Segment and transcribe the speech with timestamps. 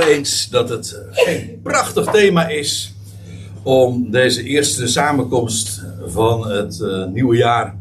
[0.00, 2.94] eens dat het een prachtig thema is
[3.62, 7.76] om deze eerste samenkomst van het uh, nieuwe jaar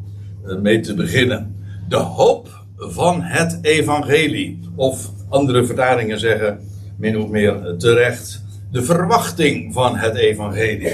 [0.45, 1.55] uh, mee te beginnen.
[1.87, 4.59] De hoop van het evangelie.
[4.75, 6.59] Of andere vertalingen zeggen
[6.97, 8.41] min of meer terecht
[8.71, 10.91] de verwachting van het evangelie.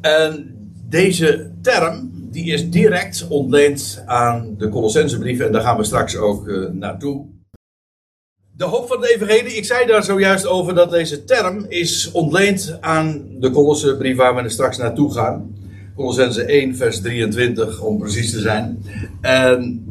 [0.00, 0.56] En
[0.88, 6.70] deze term die is direct ontleend aan de Colossensebrief en daar gaan we straks ook
[6.72, 7.31] naartoe.
[8.56, 12.76] De hoop van het evangelie, ik zei daar zojuist over dat deze term is ontleend
[12.80, 15.54] aan de Colossenbrief waar we er straks naartoe gaan.
[15.96, 18.84] Colossense 1 vers 23 om precies te zijn.
[19.20, 19.84] En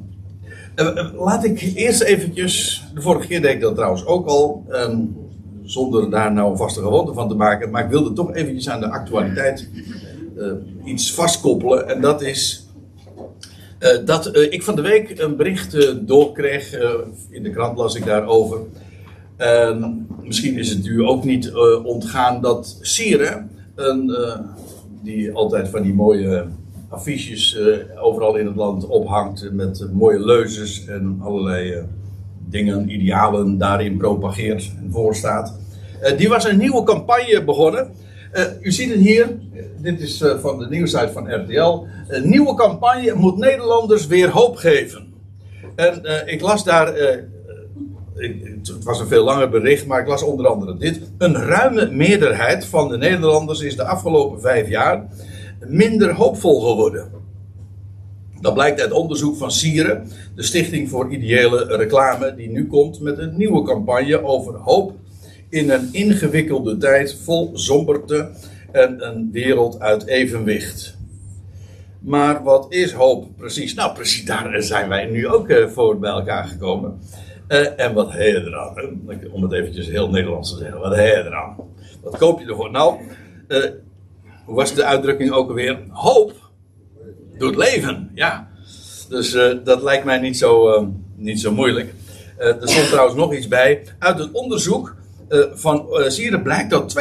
[0.76, 5.16] uh, laat ik eerst eventjes, de vorige keer deed ik dat trouwens ook al, um,
[5.64, 8.80] zonder daar nou een vaste gewoonte van te maken, maar ik wilde toch eventjes aan
[8.80, 9.70] de actualiteit
[10.38, 10.52] uh,
[10.84, 11.90] iets vastkoppelen.
[11.90, 12.68] En dat is
[14.06, 16.74] dat uh, ik van de week een bericht doorkreeg.
[17.30, 18.60] in de krant las ik daarover.
[20.24, 21.52] misschien is het u ook niet
[21.84, 24.16] ontgaan dat Sieren, een,
[25.04, 26.46] die altijd van die mooie
[26.90, 27.58] affiches
[28.02, 29.52] overal in het land ophangt.
[29.52, 31.84] met mooie leuzes en allerlei
[32.50, 35.60] dingen, idealen daarin propageert en voorstaat.
[36.18, 37.92] die was een nieuwe campagne begonnen.
[38.34, 39.40] Uh, u ziet het hier,
[39.78, 41.86] dit is uh, van de nieuwsite van RTL.
[42.08, 45.14] Een nieuwe campagne moet Nederlanders weer hoop geven.
[45.76, 46.94] En ik las daar,
[48.16, 51.02] het was een veel langer bericht, maar ik las onder andere dit.
[51.18, 55.08] Een ruime meerderheid van de Nederlanders is de afgelopen vijf jaar
[55.68, 57.12] minder hoopvol geworden.
[58.42, 63.18] Dat blijkt uit onderzoek van Sieren, de Stichting voor Ideële Reclame, die nu komt met
[63.18, 64.94] een nieuwe campagne over hoop
[65.52, 68.30] in een ingewikkelde tijd vol somberte
[68.72, 70.98] en een wereld uit evenwicht.
[72.00, 73.74] Maar wat is hoop precies?
[73.74, 77.00] Nou, precies daar zijn wij nu ook uh, voor bij elkaar gekomen.
[77.48, 79.02] Uh, en wat heet er aan?
[79.32, 80.80] Om het eventjes heel Nederlands te zeggen.
[80.80, 81.56] Wat heet er aan?
[82.02, 82.72] Wat koop je ervoor?
[82.72, 83.00] Nou,
[83.48, 83.66] uh,
[84.46, 85.80] hoe was de uitdrukking ook alweer?
[85.90, 86.34] Hoop
[87.38, 88.12] doet leven.
[88.14, 88.50] Ja.
[89.10, 89.32] Dus
[89.64, 91.94] dat lijkt mij niet zo, niet zo moeilijk.
[92.38, 93.84] er stond trouwens nog iets bij.
[94.00, 94.96] Uit het onderzoek
[95.32, 95.86] uh, van
[96.20, 96.96] uh, blijkt dat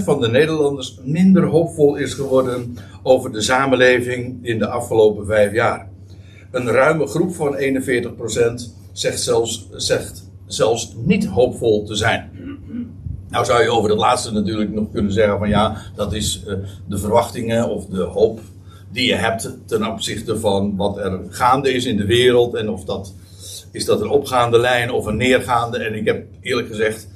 [0.00, 5.52] 62% van de Nederlanders minder hoopvol is geworden over de samenleving in de afgelopen vijf
[5.52, 5.88] jaar.
[6.50, 7.58] Een ruime groep van 41%
[8.92, 12.30] zegt zelfs, zegt zelfs niet hoopvol te zijn.
[13.28, 16.54] Nou zou je over dat laatste natuurlijk nog kunnen zeggen van ja, dat is uh,
[16.88, 18.40] de verwachtingen of de hoop
[18.90, 22.84] die je hebt ten opzichte van wat er gaande is in de wereld en of
[22.84, 23.14] dat
[23.72, 25.78] is dat een opgaande lijn of een neergaande.
[25.78, 27.08] En ik heb eerlijk gezegd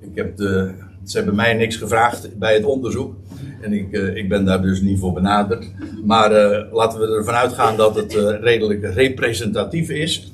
[0.00, 0.74] ik heb de,
[1.04, 3.14] ze hebben mij niks gevraagd bij het onderzoek.
[3.60, 5.70] En ik, uh, ik ben daar dus niet voor benaderd.
[6.04, 10.32] Maar uh, laten we ervan uitgaan dat het uh, redelijk representatief is.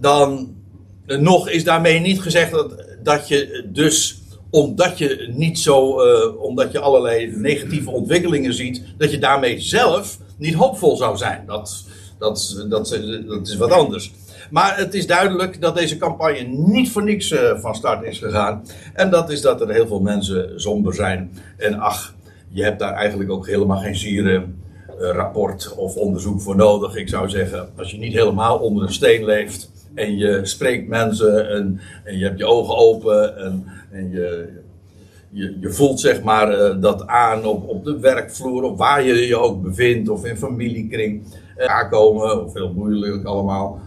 [0.00, 0.56] Dan
[1.06, 5.80] nog is daarmee niet gezegd dat, dat je dus, omdat je niet zo,
[6.38, 11.44] omdat je allerlei negatieve ontwikkelingen ziet, dat je daarmee zelf niet hoopvol zou zijn.
[11.46, 11.84] Dat,
[12.18, 14.12] dat, dat, dat is wat anders.
[14.50, 18.62] Maar het is duidelijk dat deze campagne niet voor niks uh, van start is gegaan.
[18.94, 21.30] En dat is dat er heel veel mensen somber zijn.
[21.56, 22.14] En ach,
[22.48, 24.62] je hebt daar eigenlijk ook helemaal geen zieren.
[25.00, 26.96] Uh, rapport of onderzoek voor nodig.
[26.96, 31.50] Ik zou zeggen, als je niet helemaal onder een steen leeft en je spreekt mensen
[31.50, 34.48] en, en je hebt je ogen open en, en je,
[35.30, 39.36] je, je, voelt zeg maar dat aan op, op de werkvloer, of waar je je
[39.36, 41.22] ook bevindt, of in familiekring,
[41.66, 43.80] aankomen, of heel moeilijk allemaal.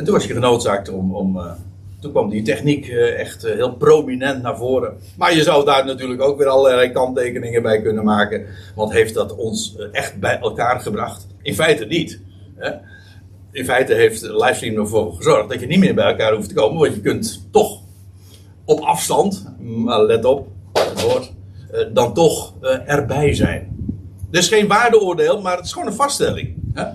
[0.00, 1.14] En toen was je genoodzaakt om.
[1.14, 1.52] om uh,
[2.00, 4.96] toen kwam die techniek uh, echt uh, heel prominent naar voren.
[5.16, 8.46] Maar je zou daar natuurlijk ook weer allerlei kanttekeningen bij kunnen maken.
[8.74, 11.26] Want heeft dat ons echt bij elkaar gebracht?
[11.42, 12.20] In feite niet.
[12.56, 12.70] Hè?
[13.52, 16.80] In feite heeft livestream ervoor gezorgd dat je niet meer bij elkaar hoeft te komen.
[16.80, 17.80] Want je kunt toch
[18.64, 21.32] op afstand, maar let op, het woord,
[21.92, 22.54] dan toch
[22.86, 23.76] erbij zijn.
[24.30, 26.54] Dus geen waardeoordeel, maar het is gewoon een vaststelling.
[26.74, 26.90] Oké.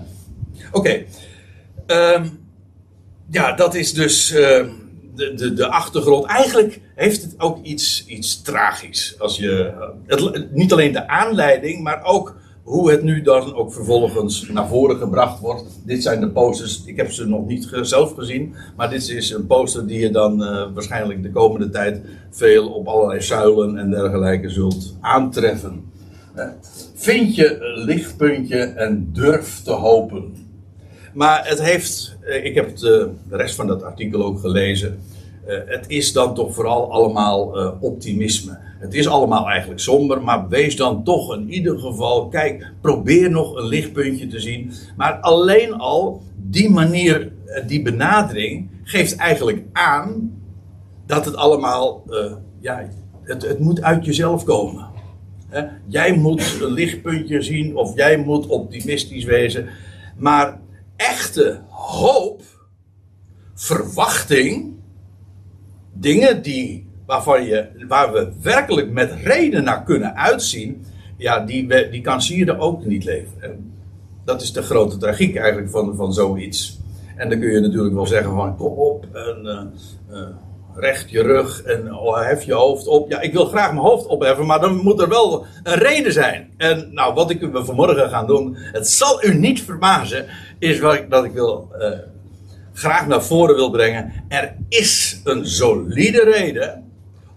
[0.72, 1.06] Okay.
[2.14, 2.44] Um,
[3.30, 4.38] ja, dat is dus uh,
[5.14, 6.24] de, de, de achtergrond.
[6.24, 9.14] Eigenlijk heeft het ook iets, iets tragisch.
[9.18, 9.72] Als je,
[10.06, 12.36] het, niet alleen de aanleiding, maar ook
[12.66, 15.64] hoe het nu dan ook vervolgens naar voren gebracht wordt.
[15.84, 19.46] Dit zijn de posters, ik heb ze nog niet zelf gezien, maar dit is een
[19.46, 22.00] poster die je dan uh, waarschijnlijk de komende tijd
[22.30, 25.84] veel op allerlei zuilen en dergelijke zult aantreffen.
[26.36, 26.44] Uh,
[26.94, 30.45] vind je lichtpuntje en durf te hopen.
[31.16, 32.90] Maar het heeft, eh, ik heb het, eh,
[33.28, 34.98] de rest van dat artikel ook gelezen.
[35.46, 38.58] Eh, het is dan toch vooral allemaal optimisme.
[38.78, 43.56] Het is allemaal eigenlijk somber, maar wees dan toch in ieder geval, kijk, probeer nog
[43.56, 44.72] een lichtpuntje te zien.
[44.96, 47.32] Maar alleen al die manier,
[47.66, 50.32] die benadering, geeft eigenlijk aan
[51.06, 52.02] dat het allemaal,
[52.60, 52.88] ja,
[53.22, 54.86] het, het moet uit jezelf komen.
[55.86, 59.68] Jij moet een lichtpuntje zien of jij moet optimistisch wezen.
[60.16, 60.58] Maar
[61.08, 62.42] echte hoop,
[63.54, 64.74] verwachting,
[65.92, 70.84] dingen die, waarvan je, waar we werkelijk met reden naar kunnen uitzien,
[71.16, 73.72] ja, die, die kan Sierde ook niet leven.
[74.24, 76.78] dat is de grote tragiek eigenlijk van, van zoiets.
[77.16, 80.26] En dan kun je natuurlijk wel zeggen van kom op en uh, uh,
[80.76, 83.10] recht je rug en oh, hef je hoofd op.
[83.10, 86.50] Ja, ik wil graag mijn hoofd opheffen, maar dan moet er wel een reden zijn.
[86.56, 90.26] En nou, wat ik vanmorgen gaan doen, het zal u niet verbazen,
[90.58, 91.88] is wat ik, dat ik wil, uh,
[92.72, 94.12] graag naar voren wil brengen.
[94.28, 96.84] Er is een solide reden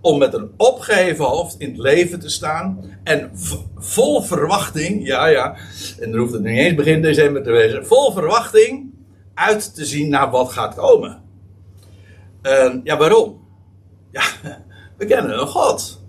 [0.02, 3.32] om met een opgeheven hoofd in het leven te staan en
[3.76, 5.56] vol verwachting, ja ja,
[6.00, 8.94] en dan hoeft het niet eens begin december te wezen, vol verwachting
[9.34, 11.29] uit te zien naar wat gaat komen.
[12.84, 13.40] Ja, waarom?
[14.12, 14.24] Ja,
[14.98, 16.02] we kennen een God.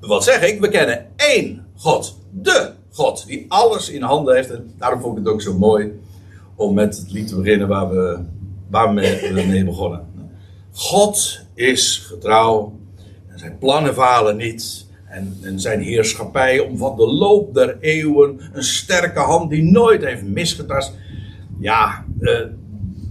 [0.00, 0.60] Wat zeg ik?
[0.60, 2.18] We kennen één God.
[2.30, 3.26] De God.
[3.26, 4.50] Die alles in handen heeft.
[4.50, 6.00] En daarom vond ik het ook zo mooi
[6.54, 8.18] om met het lied te beginnen waar we,
[8.70, 10.06] waar we mee begonnen.
[10.72, 12.78] God is getrouw.
[13.28, 14.86] En zijn plannen falen niet.
[15.08, 20.04] En, en, zijn heerschappij om van de loop der eeuwen een sterke hand die nooit
[20.04, 20.92] heeft misgetast.
[21.58, 22.40] Ja, uh,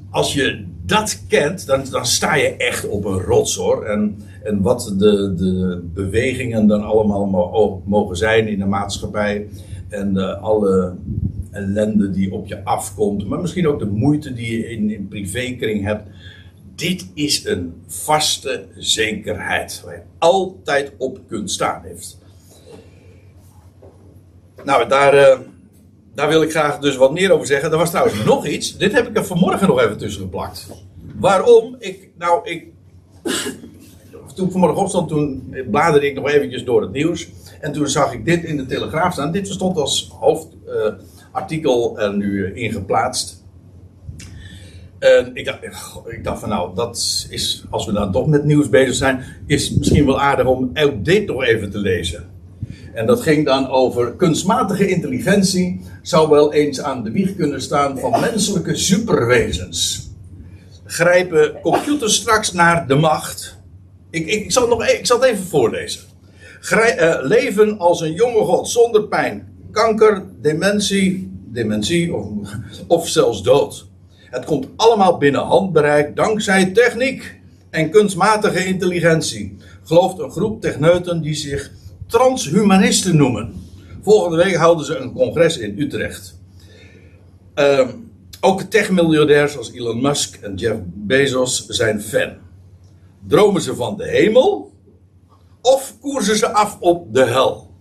[0.09, 3.85] als je dat kent, dan, dan sta je echt op een rots hoor.
[3.85, 9.47] En, en wat de, de bewegingen dan allemaal mogen zijn in de maatschappij.
[9.89, 10.95] En uh, alle
[11.51, 13.27] ellende die op je afkomt.
[13.27, 16.03] Maar misschien ook de moeite die je in, in privékring hebt.
[16.75, 21.81] Dit is een vaste zekerheid waar je altijd op kunt staan.
[21.83, 22.17] Heeft.
[24.63, 25.15] Nou, daar.
[25.15, 25.39] Uh,
[26.15, 27.71] daar wil ik graag dus wat meer over zeggen.
[27.71, 28.77] Er was trouwens nog iets.
[28.77, 30.67] Dit heb ik er vanmorgen nog even tussen geplakt.
[31.19, 31.75] Waarom?
[31.79, 32.65] Ik, nou, ik.
[34.35, 37.29] Toen ik vanmorgen opstond, toen bladerde ik nog eventjes door het nieuws.
[37.61, 39.31] En toen zag ik dit in de Telegraaf staan.
[39.31, 43.43] Dit stond als hoofdartikel er nu ingeplaatst.
[44.99, 45.59] En ik dacht,
[46.05, 49.73] ik dacht van nou, dat is, als we dan toch met nieuws bezig zijn, is
[49.73, 52.32] misschien wel aardig om ook dit nog even te lezen.
[52.93, 57.99] En dat ging dan over kunstmatige intelligentie zou wel eens aan de wieg kunnen staan
[57.99, 60.09] van menselijke superwezens.
[60.85, 63.57] Grijpen computers straks naar de macht?
[64.09, 66.01] Ik, ik, ik, zal, nog, e-, ik zal het even voorlezen.
[66.71, 72.27] Uh, leven als een jonge god zonder pijn, kanker, dementie, dementie of,
[72.87, 73.87] of zelfs dood.
[74.29, 77.39] Het komt allemaal binnen handbereik dankzij techniek
[77.69, 79.57] en kunstmatige intelligentie.
[79.83, 81.71] Gelooft een groep techneuten die zich
[82.13, 83.53] transhumanisten noemen.
[84.01, 86.39] Volgende week houden ze een congres in Utrecht.
[87.55, 87.87] Uh,
[88.41, 92.33] ook techmiljardairs zoals Elon Musk en Jeff Bezos zijn fan.
[93.27, 94.71] Dromen ze van de hemel
[95.61, 97.71] of koersen ze af op de hel?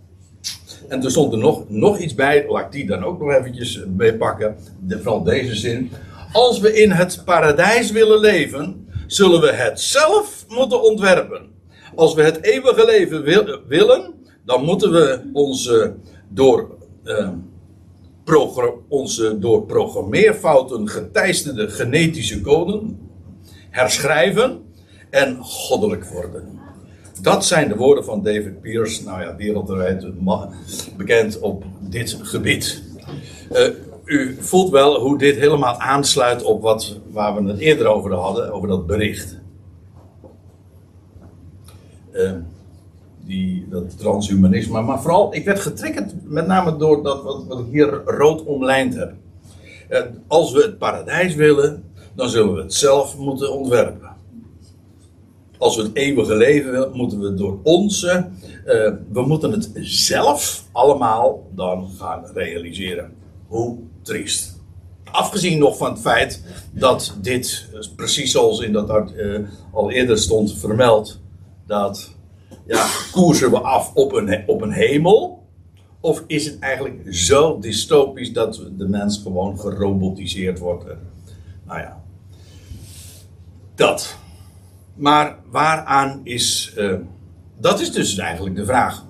[0.89, 3.83] En er stond er nog, nog iets bij, laat ik die dan ook nog eventjes
[4.19, 4.57] pakken.
[4.81, 5.91] De, vooral deze zin.
[6.33, 11.51] Als we in het paradijs willen leven, zullen we het zelf moeten ontwerpen.
[11.95, 13.23] Als we het eeuwige leven
[13.69, 15.95] willen, dan moeten we onze
[16.29, 16.71] door,
[17.05, 17.29] uh,
[18.89, 22.83] onze door programmeerfouten geteisterde genetische code
[23.71, 24.63] herschrijven
[25.11, 26.61] en goddelijk worden.
[27.21, 30.07] Dat zijn de woorden van David Pierce, nou ja, wereldwijd
[30.97, 32.83] bekend op dit gebied.
[33.53, 33.69] Uh,
[34.05, 38.53] u voelt wel hoe dit helemaal aansluit op wat, waar we het eerder over hadden,
[38.53, 39.39] over dat bericht.
[42.13, 42.33] Uh,
[43.33, 44.81] die, dat transhumanisme.
[44.81, 48.95] Maar vooral, ik werd getriggerd met name door dat wat, wat ik hier rood omlijnd
[48.95, 49.13] heb.
[50.27, 51.85] Als we het paradijs willen,
[52.15, 54.11] dan zullen we het zelf moeten ontwerpen.
[55.59, 58.29] Als we het eeuwige leven willen, moeten we door onze,
[58.67, 63.13] uh, we moeten het zelf allemaal dan gaan realiseren.
[63.47, 64.61] Hoe triest.
[65.05, 69.39] Afgezien nog van het feit dat dit, precies zoals in dat uh,
[69.73, 71.21] al eerder stond vermeld,
[71.67, 72.12] dat
[72.67, 75.47] ja, koersen we af op een, op een hemel?
[76.01, 80.85] Of is het eigenlijk zo dystopisch dat de mens gewoon gerobotiseerd wordt?
[81.67, 82.03] Nou ja,
[83.75, 84.17] dat.
[84.95, 86.73] Maar waaraan is.
[86.77, 86.95] Uh,
[87.59, 89.05] dat is dus eigenlijk de vraag.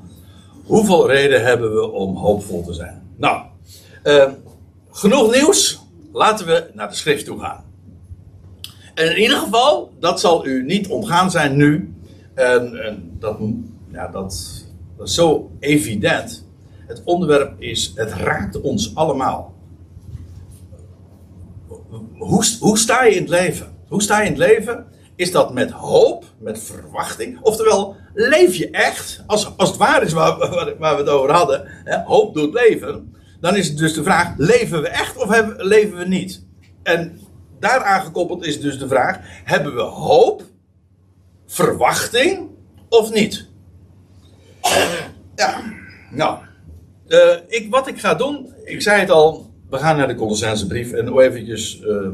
[0.64, 3.02] Hoeveel reden hebben we om hoopvol te zijn?
[3.16, 3.42] Nou,
[4.04, 4.30] uh,
[4.90, 5.80] genoeg nieuws.
[6.12, 7.64] Laten we naar de schrift toe gaan.
[8.94, 11.94] En in ieder geval, dat zal u niet ontgaan zijn nu.
[12.34, 13.38] En, en dat,
[13.92, 14.64] ja, dat,
[14.96, 16.46] dat is zo evident.
[16.86, 19.54] Het onderwerp is, het raakt ons allemaal.
[22.18, 23.66] Hoe, hoe sta je in het leven?
[23.88, 24.86] Hoe sta je in het leven?
[25.22, 27.40] is dat met hoop, met verwachting.
[27.40, 30.38] Oftewel, leef je echt, als, als het waar is waar,
[30.78, 33.14] we het over hadden, hè, hoop doet leven.
[33.40, 36.44] Dan is het dus de vraag, leven we echt of hebben, leven we niet?
[36.82, 37.20] En
[37.58, 40.42] daaraan gekoppeld is dus de vraag, hebben we hoop,
[41.52, 42.48] verwachting
[42.88, 43.46] of niet?
[45.34, 45.62] Ja,
[46.10, 46.38] nou,
[47.08, 50.66] uh, ik, wat ik ga doen, ik zei het al, we gaan naar de Colossense
[50.66, 52.08] brief en eventjes uh,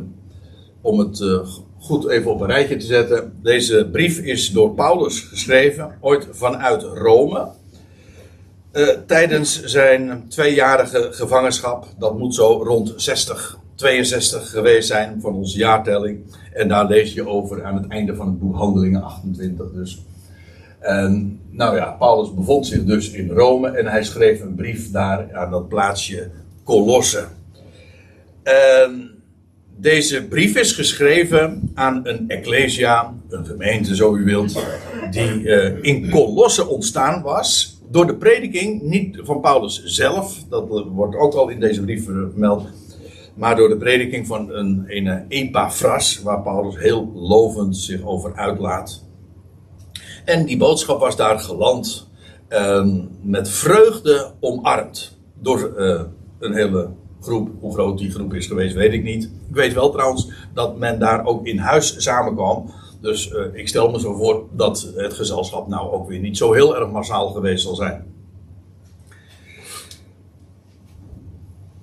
[0.80, 3.38] om het uh, goed even op een rijtje te zetten.
[3.42, 7.48] Deze brief is door Paulus geschreven, ooit vanuit Rome.
[9.06, 16.18] Tijdens zijn tweejarige gevangenschap, dat moet zo rond 60, 62 geweest zijn van onze jaartelling.
[16.52, 20.02] En daar lees je over aan het einde van het boek Handelingen 28 dus.
[21.50, 25.50] Nou ja, Paulus bevond zich dus in Rome en hij schreef een brief daar aan
[25.50, 26.30] dat plaatsje
[26.64, 27.24] Colosse.
[29.76, 34.64] Deze brief is geschreven aan een ecclesia, een gemeente zo u wilt,
[35.10, 37.78] die uh, in Colosse ontstaan was.
[37.90, 42.68] Door de prediking, niet van Paulus zelf, dat wordt ook al in deze brief vermeld,
[43.38, 49.04] maar door de prediking van een, een Epaphras, waar Paulus heel lovend zich over uitlaat.
[50.24, 52.08] En die boodschap was daar geland,
[52.48, 52.86] uh,
[53.22, 56.00] met vreugde omarmd door uh,
[56.38, 56.90] een hele
[57.20, 57.50] groep.
[57.60, 59.24] Hoe groot die groep is geweest, weet ik niet.
[59.24, 62.70] Ik weet wel trouwens dat men daar ook in huis samenkwam.
[63.00, 66.52] Dus uh, ik stel me zo voor dat het gezelschap nou ook weer niet zo
[66.52, 68.04] heel erg massaal geweest zal zijn.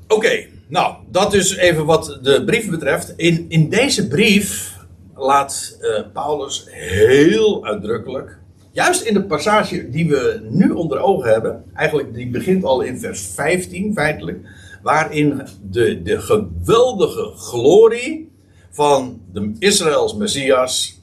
[0.08, 3.14] Oké, nou, dat is even wat de brief betreft.
[3.16, 4.78] In, in deze brief
[5.16, 8.38] laat uh, Paulus heel uitdrukkelijk,
[8.72, 13.00] juist in de passage die we nu onder ogen hebben, eigenlijk die begint al in
[13.00, 14.40] vers 15 feitelijk,
[14.82, 15.42] waarin
[15.72, 18.32] de, de geweldige glorie
[18.72, 21.02] van de Israëls Messias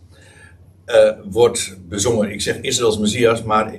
[0.86, 2.30] uh, wordt bezongen.
[2.30, 3.74] Ik zeg Israëls Messias, maar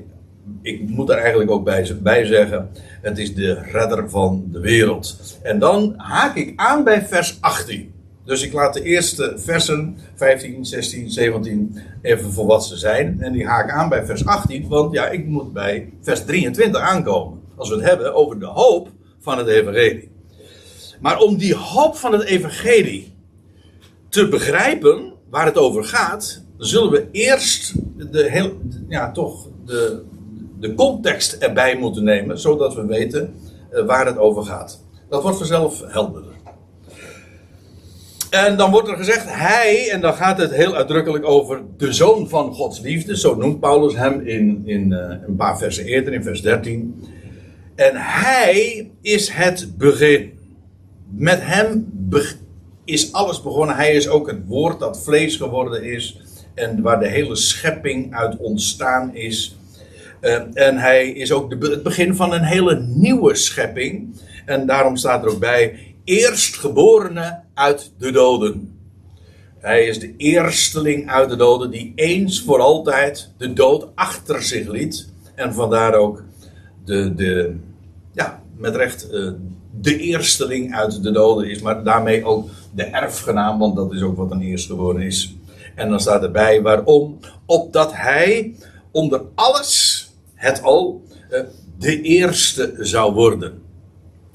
[0.62, 2.70] ik, moet er eigenlijk ook bij, bij, zeggen:
[3.02, 5.38] het is de redder van de wereld.
[5.42, 7.92] En dan haak ik aan bij vers 18.
[8.26, 13.22] Dus ik laat de eerste versen, 15, 16, 17, even voor wat ze zijn.
[13.22, 17.42] En die haak aan bij vers 18, want ja, ik moet bij vers 23 aankomen.
[17.56, 20.12] Als we het hebben over de hoop van het evangelie.
[21.00, 23.14] Maar om die hoop van het evangelie
[24.10, 30.04] te begrijpen, waar het over gaat, zullen we eerst de heel, ja, toch de,
[30.64, 33.34] de context erbij moeten nemen, zodat we weten
[33.74, 34.84] uh, waar het over gaat.
[35.10, 36.32] Dat wordt vanzelf helderder.
[38.30, 42.30] En dan wordt er gezegd, hij, en dan gaat het heel uitdrukkelijk over de zoon
[42.30, 43.18] van Gods liefde.
[43.18, 47.04] Zo noemt Paulus hem in, in uh, een paar versen eerder, in vers 13.
[47.76, 50.32] En hij is het begin.
[51.10, 51.94] Met hem
[52.86, 53.76] is alles begonnen.
[53.76, 56.20] Hij is ook het woord dat vlees geworden is.
[56.54, 59.58] En waar de hele schepping uit ontstaan is.
[60.24, 64.22] Uh, en hij is ook de, het begin van een hele nieuwe schepping.
[64.46, 68.78] En daarom staat er ook bij: eerstgeborene uit de doden.
[69.60, 74.68] Hij is de eersteling uit de doden die eens voor altijd de dood achter zich
[74.68, 75.10] liet.
[75.36, 76.24] En vandaar ook
[76.86, 77.56] de, de
[78.14, 79.32] ja, met recht uh,
[79.82, 81.62] de eersteling uit de doden is.
[81.62, 85.36] Maar daarmee ook de erfgenaam, want dat is ook wat een eerstgeboren is.
[85.76, 87.20] En dan staat erbij waarom?
[87.46, 88.56] Opdat hij
[88.92, 89.93] onder alles
[90.44, 91.40] het al uh,
[91.78, 93.62] de eerste zou worden.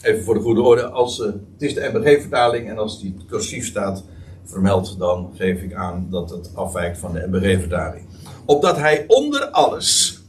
[0.02, 3.66] Even voor de goede orde, als, uh, het is de MBG-vertaling en als die cursief
[3.66, 4.04] staat
[4.44, 8.06] vermeld, dan geef ik aan dat het afwijkt van de MBG-vertaling.
[8.44, 10.20] Opdat hij onder alles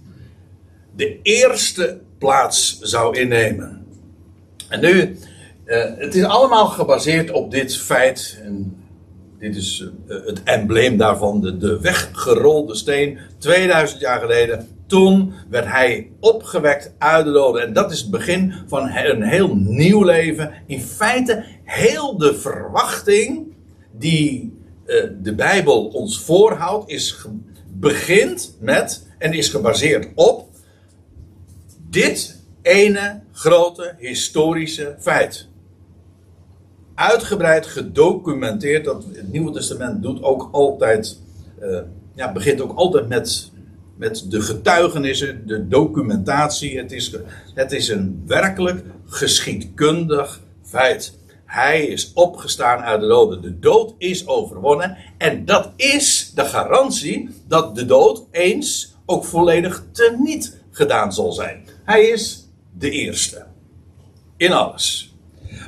[0.95, 3.85] de eerste plaats zou innemen.
[4.69, 5.17] En nu,
[5.65, 8.39] uh, het is allemaal gebaseerd op dit feit.
[8.43, 8.77] En
[9.39, 14.78] dit is het embleem daarvan, de, de weggerolde steen, 2000 jaar geleden.
[14.89, 17.61] Toen werd hij opgewekt uit de doden.
[17.61, 20.51] En dat is het begin van een heel nieuw leven.
[20.65, 23.53] In feite, heel de verwachting
[23.91, 24.53] die
[24.85, 27.25] uh, de Bijbel ons voorhoudt, is
[27.67, 30.47] begint met en is gebaseerd op
[31.89, 35.47] dit ene grote historische feit.
[36.95, 41.19] Uitgebreid gedocumenteerd, dat het Nieuwe Testament doet ook altijd,
[41.61, 41.79] uh,
[42.15, 43.51] ja, begint ook altijd met,
[43.99, 46.77] met de getuigenissen, de documentatie.
[46.77, 47.15] Het is,
[47.53, 51.17] het is een werkelijk geschiedkundig feit.
[51.45, 53.41] Hij is opgestaan uit de doden.
[53.41, 54.97] De dood is overwonnen.
[55.17, 61.65] En dat is de garantie dat de dood eens ook volledig teniet gedaan zal zijn.
[61.83, 63.45] Hij is de eerste.
[64.37, 65.15] In alles.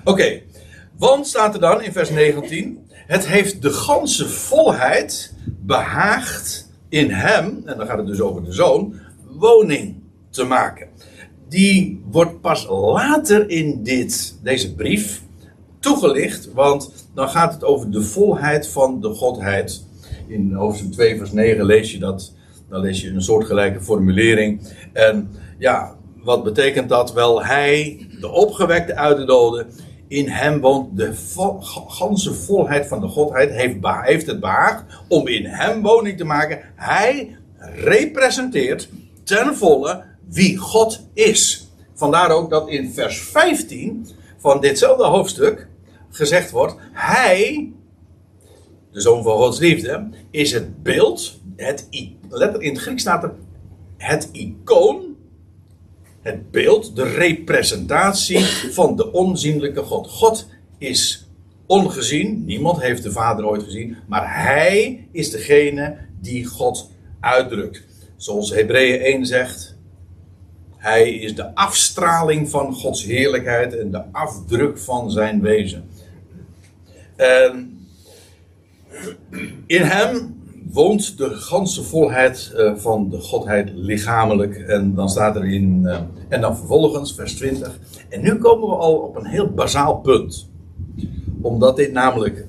[0.04, 0.44] Oké, okay.
[0.98, 7.62] want staat er dan in vers 19: Het heeft de ganse volheid behaagt in hem,
[7.66, 8.94] en dan gaat het dus over de zoon,
[9.28, 9.96] woning
[10.30, 10.88] te maken.
[11.50, 15.22] Die wordt pas later in dit, deze brief
[15.80, 19.86] toegelicht, want dan gaat het over de volheid van de Godheid.
[20.28, 22.34] In hoofdstuk 2, vers 9 lees je dat.
[22.70, 24.62] Dan lees je een soortgelijke formulering.
[24.94, 27.14] En ja, wat betekent dat?
[27.14, 29.68] Wel, hij, de opgewekte uit de doden,
[30.12, 31.14] in hem woont de
[31.88, 36.60] ganse volheid van de Godheid, heeft, heeft het behaagd om in hem woning te maken.
[36.76, 37.38] Hij
[37.76, 38.90] representeert
[39.24, 41.70] ten volle wie God is.
[41.94, 45.68] Vandaar ook dat in vers 15 van ditzelfde hoofdstuk
[46.10, 47.72] gezegd wordt: Hij,
[48.92, 51.88] de zoon van Gods liefde, is het beeld, het,
[52.30, 53.34] letter in het Grieks staat er
[53.98, 55.11] het icoon,
[56.22, 58.40] het beeld, de representatie
[58.80, 60.10] van de onzienlijke God.
[60.10, 60.48] God
[60.78, 61.28] is
[61.66, 67.84] ongezien, niemand heeft de Vader ooit gezien, maar Hij is degene die God uitdrukt.
[68.16, 69.76] Zoals Hebreeën 1 zegt,
[70.82, 75.90] hij is de afstraling van Gods heerlijkheid en de afdruk van zijn wezen.
[77.16, 77.80] En
[79.68, 80.41] in hem
[80.72, 84.56] woont de ganse volheid eh, van de Godheid lichamelijk.
[84.56, 87.80] En dan staat er in, eh, en dan vervolgens, vers 20.
[88.10, 90.50] En nu komen we al op een heel bazaal punt.
[91.42, 92.46] Omdat dit namelijk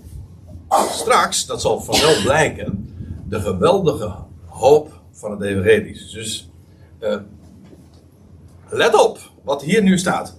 [0.90, 2.94] straks, dat zal vanzelf blijken,
[3.28, 4.14] de geweldige
[4.46, 6.10] hoop van het evangelie is.
[6.10, 6.50] Dus
[7.00, 7.16] uh,
[8.68, 10.36] let op wat hier nu staat.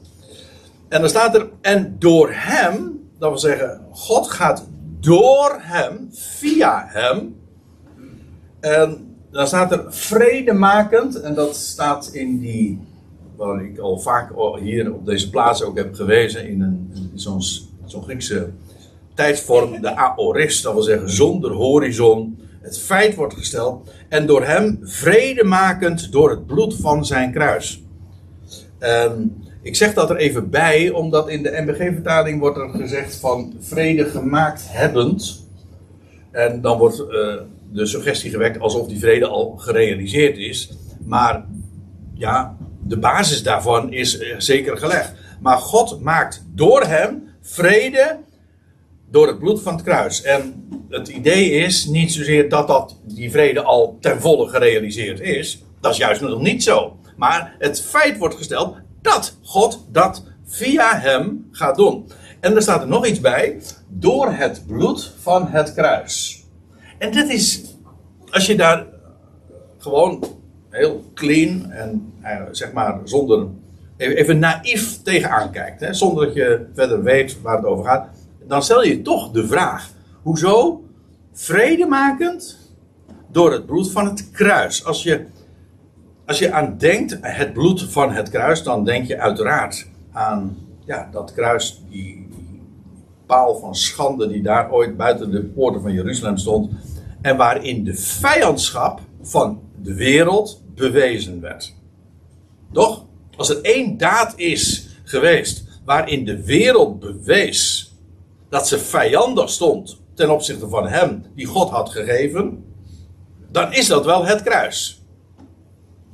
[0.87, 4.67] En dan staat er, en door hem, dat wil zeggen, God gaat
[4.99, 7.41] door hem, via hem.
[8.63, 12.79] En dan staat er vredemakend, en dat staat in die,
[13.35, 17.41] waar ik al vaak hier op deze plaats ook heb gewezen, in, een, zo'n
[17.85, 18.49] zo Griekse
[19.13, 22.37] tijdsvorm, de aoris, dat wil zeggen zonder horizon.
[22.61, 27.83] Het feit wordt gesteld, en door hem vredemakend door het bloed van zijn kruis.
[28.79, 29.21] Ehm,
[29.61, 34.05] ik zeg dat er even bij, omdat in de MBG-vertaling wordt er gezegd van vrede
[34.05, 35.47] gemaakt hebbend.
[36.31, 37.35] En dan wordt uh,
[37.73, 40.69] de suggestie gewekt alsof die vrede al gerealiseerd is.
[41.05, 41.45] Maar
[42.13, 45.13] ja, de basis daarvan is eh, zeker gelegd.
[45.41, 48.19] Maar God maakt door hem vrede
[49.09, 50.21] door het bloed van het kruis.
[50.21, 55.63] En het idee is niet zozeer dat, dat die vrede al ten volle gerealiseerd is.
[55.81, 56.97] Dat is juist nog niet zo.
[57.17, 62.11] Maar het feit wordt gesteld dat God dat via hem gaat doen.
[62.39, 63.61] En er staat er nog iets bij.
[63.87, 66.42] Door het bloed van het kruis.
[67.03, 67.61] En dit is,
[68.29, 68.85] als je daar
[69.77, 70.23] gewoon
[70.69, 73.47] heel clean en eh, zeg maar zonder,
[73.97, 75.79] even naïef tegenaan kijkt.
[75.81, 78.07] Hè, zonder dat je verder weet waar het over gaat.
[78.47, 79.89] Dan stel je toch de vraag.
[80.21, 80.83] Hoezo
[81.33, 82.71] vredemakend
[83.31, 84.85] door het bloed van het kruis?
[84.85, 85.25] Als je
[86.25, 91.09] als je aan denkt, het bloed van het kruis, dan denk je uiteraard aan ja,
[91.11, 92.27] dat kruis, die
[93.25, 96.71] paal van schande die daar ooit buiten de poorten van Jeruzalem stond.
[97.23, 101.75] En waarin de vijandschap van de wereld bewezen werd.
[102.71, 103.05] Toch?
[103.35, 107.91] Als er één daad is geweest waarin de wereld bewees
[108.49, 112.63] dat ze vijandig stond ten opzichte van hem die God had gegeven,
[113.51, 115.03] dan is dat wel het kruis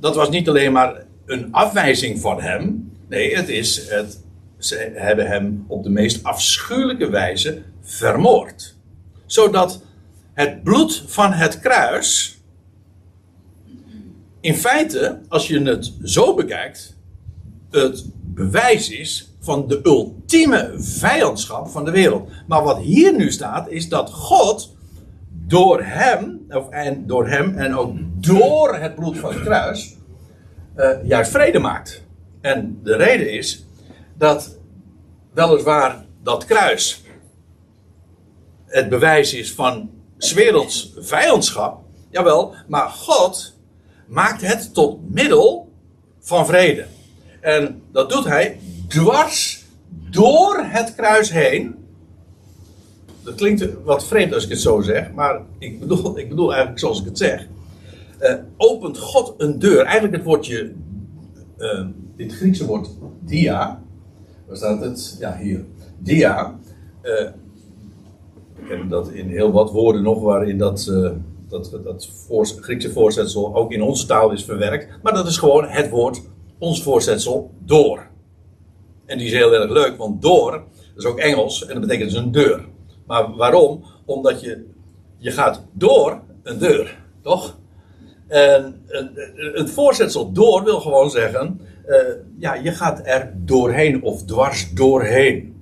[0.00, 2.92] dat was niet alleen maar een afwijzing van hem.
[3.08, 4.22] Nee, het is het,
[4.58, 8.76] ze hebben hem op de meest afschuwelijke wijze vermoord.
[9.26, 9.82] Zodat
[10.40, 12.40] het bloed van het kruis.
[14.40, 16.96] In feite, als je het zo bekijkt,
[17.70, 22.30] het bewijs is van de ultieme vijandschap van de wereld.
[22.46, 24.76] Maar wat hier nu staat, is dat God
[25.30, 29.96] door hem, of, en door hem en ook door het bloed van het kruis,
[30.76, 32.04] uh, juist vrede maakt.
[32.40, 33.66] En de reden is
[34.16, 34.58] dat
[35.32, 37.02] weliswaar dat kruis
[38.66, 39.90] het bewijs is van
[40.34, 43.54] werelds vijandschap, jawel, maar God
[44.06, 45.72] maakt het tot middel
[46.20, 46.86] van vrede.
[47.40, 49.64] En dat doet hij dwars
[50.10, 51.80] door het kruis heen
[53.22, 56.80] dat klinkt wat vreemd als ik het zo zeg, maar ik bedoel, ik bedoel eigenlijk
[56.80, 57.46] zoals ik het zeg.
[58.20, 59.84] Uh, opent God een deur.
[59.84, 60.72] Eigenlijk het woordje,
[61.58, 62.88] uh, dit Griekse woord
[63.20, 63.82] dia,
[64.46, 65.16] waar staat het?
[65.18, 65.64] Ja, hier.
[65.98, 66.58] Dia.
[67.02, 67.28] Uh,
[68.70, 70.92] ken dat in heel wat woorden nog waarin dat,
[71.48, 74.88] dat, dat voor, Griekse voorzetsel ook in onze taal is verwerkt.
[75.02, 76.22] Maar dat is gewoon het woord,
[76.58, 78.06] ons voorzetsel, door.
[79.06, 82.10] En die is heel erg leuk, want door, dat is ook Engels en dat betekent
[82.10, 82.64] dus een deur.
[83.06, 83.84] Maar waarom?
[84.04, 84.64] Omdat je,
[85.16, 87.58] je gaat door een deur, toch?
[88.28, 88.82] En
[89.52, 91.96] het voorzetsel door wil gewoon zeggen, uh,
[92.38, 95.59] ja, je gaat er doorheen of dwars doorheen.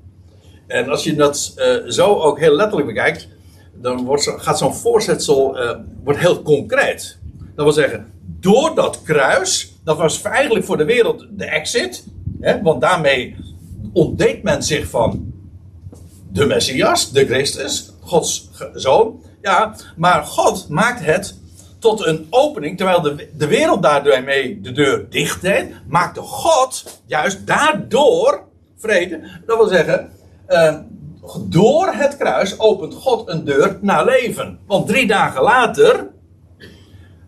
[0.69, 3.29] En als je dat uh, zo ook heel letterlijk bekijkt,
[3.75, 5.71] dan wordt gaat zo'n voorzetsel uh,
[6.05, 7.19] wordt heel concreet.
[7.55, 12.05] Dat wil zeggen, door dat kruis, dat was eigenlijk voor de wereld de exit,
[12.41, 13.37] hè, want daarmee
[13.93, 15.33] ontdeed men zich van
[16.33, 19.23] de Messias, de Christus, Gods zoon.
[19.43, 21.39] Ja, maar God maakt het
[21.79, 27.47] tot een opening, terwijl de, de wereld daarmee de deur dicht deed, maakte God juist
[27.47, 28.43] daardoor
[28.77, 29.21] vrede.
[29.47, 30.11] Dat wil zeggen,
[30.49, 30.79] uh,
[31.49, 34.59] door het kruis opent God een deur naar leven.
[34.67, 36.11] Want drie dagen later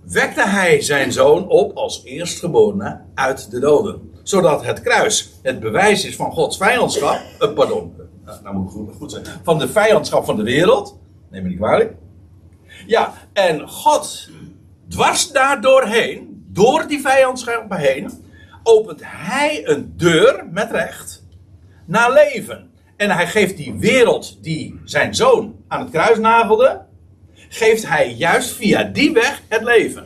[0.04, 4.12] wekte hij zijn zoon op als eerstgeborene uit de doden.
[4.22, 7.20] Zodat het kruis het bewijs is van Gods vijandschap.
[7.40, 7.94] Uh, pardon,
[8.26, 9.24] uh, nou moet ik goed, zijn.
[9.42, 10.98] Van de vijandschap van de wereld.
[11.30, 11.94] Neem me niet kwalijk.
[12.86, 14.28] Ja, en God
[14.88, 18.10] dwars daar doorheen, door die vijandschap heen,
[18.62, 21.24] opent hij een deur met recht
[21.86, 22.69] naar leven.
[23.00, 26.80] En hij geeft die wereld die zijn zoon aan het kruis nagelde,
[27.48, 30.04] geeft hij juist via die weg het leven.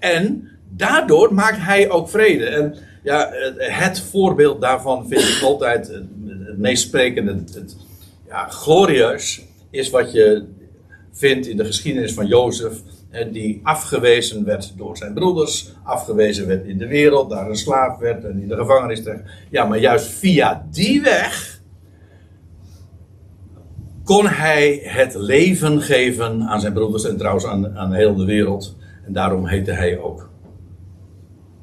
[0.00, 2.44] En daardoor maakt hij ook vrede.
[2.44, 7.76] En ja, het voorbeeld daarvan vind ik altijd het meest sprekende, het,
[8.26, 10.44] ja, glorieus, is wat je
[11.12, 12.78] vindt in de geschiedenis van Jozef,
[13.32, 18.24] die afgewezen werd door zijn broeders, afgewezen werd in de wereld, daar een slaaf werd
[18.24, 19.22] en in de gevangenis terecht.
[19.50, 21.60] Ja, maar juist via die weg
[24.04, 28.76] kon hij het leven geven aan zijn broeders en trouwens aan, aan heel de wereld.
[29.06, 30.30] En daarom heette hij ook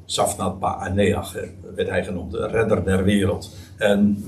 [0.04, 1.36] Safnat Pa'aneach,
[1.74, 3.56] werd hij genoemd, de redder der wereld.
[3.76, 4.24] En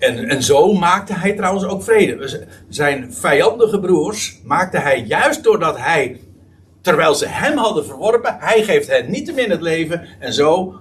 [0.00, 2.46] en, en zo maakte hij trouwens ook vrede.
[2.68, 6.20] Zijn vijandige broers maakte hij juist doordat hij,
[6.80, 10.06] terwijl ze hem hadden verworpen, hij geeft hen niet min het leven.
[10.18, 10.74] En zo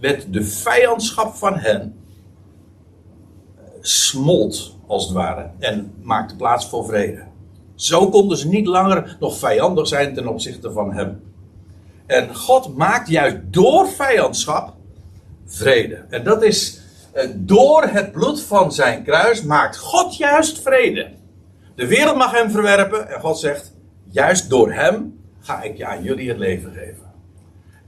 [0.00, 1.94] werd de vijandschap van hen
[3.56, 7.22] eh, smolt, als het ware, en maakte plaats voor vrede.
[7.74, 11.22] Zo konden ze niet langer nog vijandig zijn ten opzichte van hem.
[12.06, 14.74] En God maakt juist door vijandschap
[15.46, 16.04] vrede.
[16.08, 16.77] En dat is
[17.36, 21.10] door het bloed van zijn kruis maakt God juist vrede.
[21.74, 23.74] De wereld mag hem verwerpen en God zegt,
[24.10, 27.12] juist door hem ga ik aan jullie het leven geven.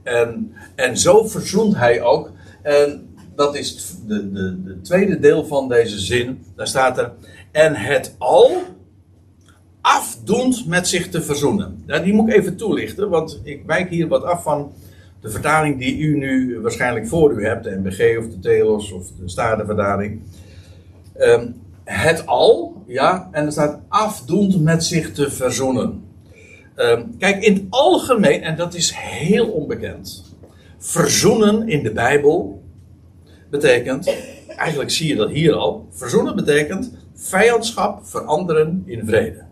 [0.03, 2.31] En, en zo verzoent hij ook.
[2.61, 6.45] En dat is de, de, de tweede deel van deze zin.
[6.55, 7.11] Daar staat er,
[7.51, 8.61] en het al
[9.81, 11.83] afdoend met zich te verzoenen.
[11.87, 14.73] Ja, die moet ik even toelichten, want ik wijk hier wat af van
[15.21, 19.07] de vertaling die u nu waarschijnlijk voor u hebt, de MBG of de Telos of
[19.19, 20.21] de Statenvertaling.
[21.19, 26.03] Um, het al, ja, en er staat afdoend met zich te verzoenen.
[26.75, 30.35] Um, kijk, in het algemeen, en dat is heel onbekend,
[30.77, 32.63] verzoenen in de Bijbel
[33.49, 34.15] betekent,
[34.47, 39.43] eigenlijk zie je dat hier al, verzoenen betekent vijandschap veranderen in vrede.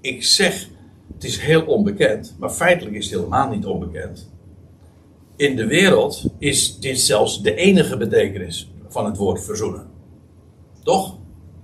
[0.00, 0.68] Ik zeg
[1.16, 4.30] het is heel onbekend, maar feitelijk is het helemaal niet onbekend.
[5.36, 9.86] In de wereld is dit zelfs de enige betekenis van het woord verzoenen.
[10.82, 11.18] Toch?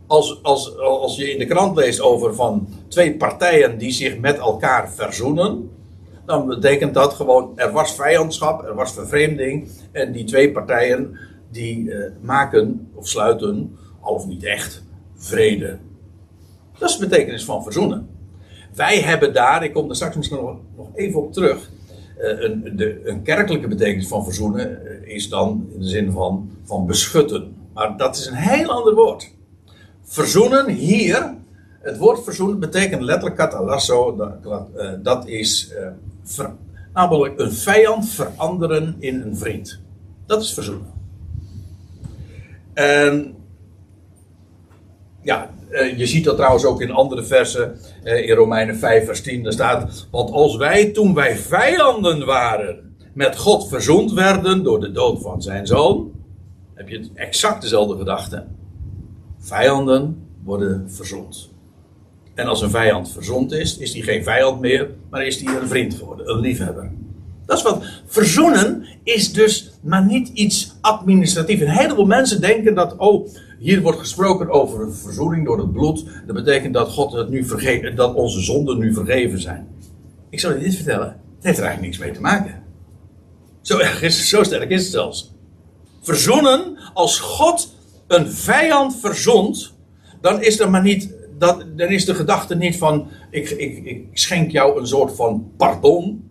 [0.07, 4.39] Als, als, als je in de krant leest over van twee partijen die zich met
[4.39, 5.71] elkaar verzoenen,
[6.27, 11.19] dan betekent dat gewoon er was vijandschap, er was vervreemding en die twee partijen
[11.51, 14.83] die eh, maken of sluiten, al of niet echt,
[15.15, 15.79] vrede.
[16.79, 18.09] Dat is de betekenis van verzoenen.
[18.75, 21.71] Wij hebben daar, ik kom er straks misschien nog, nog even op terug.
[22.19, 26.51] Uh, een, de, een kerkelijke betekenis van verzoenen eh, is dan in de zin van,
[26.65, 27.55] van beschutten.
[27.73, 29.31] Maar dat is een heel ander woord.
[30.03, 31.35] Verzoenen hier,
[31.81, 34.17] het woord verzoenen betekent letterlijk katalasso.
[34.17, 34.67] Dat,
[35.05, 35.73] dat is
[36.93, 39.81] namelijk een vijand veranderen in een vriend.
[40.27, 40.93] Dat is verzoenen.
[42.73, 43.35] En
[45.23, 47.79] ja, eh, je ziet dat trouwens ook in andere versen.
[48.05, 49.43] Uh, in Romeinen 5, vers 10.
[49.43, 52.91] Daar staat: Want als wij toen wij vijanden waren.
[53.15, 54.63] met God verzoend werden.
[54.63, 56.13] door de dood van zijn zoon.
[56.75, 58.45] heb je exact dezelfde gedachte.
[59.39, 61.51] Vijanden worden verzoend.
[62.35, 65.69] En als een vijand verzond is, is hij geen vijand meer, maar is hij een
[65.69, 66.91] vriend geworden, een liefhebber.
[67.47, 67.85] Dat is wat.
[68.07, 71.61] Verzoenen is dus maar niet iets administratiefs.
[71.61, 73.29] Een heleboel mensen denken dat, oh,
[73.63, 76.05] hier wordt gesproken over verzoening door het bloed.
[76.27, 79.69] Dat betekent dat God het nu vergeven, dat onze zonden nu vergeven zijn.
[80.31, 81.07] Ik zal je dit vertellen.
[81.07, 82.63] Het heeft er eigenlijk niks mee te maken.
[83.61, 85.35] Zo, is, zo sterk is het zelfs.
[86.01, 87.75] Verzoenen, als God
[88.07, 89.75] een vijand verzond,
[90.21, 94.07] dan is er maar niet, dat, dan is de gedachte niet van, ik, ik, ik
[94.13, 96.31] schenk jou een soort van pardon,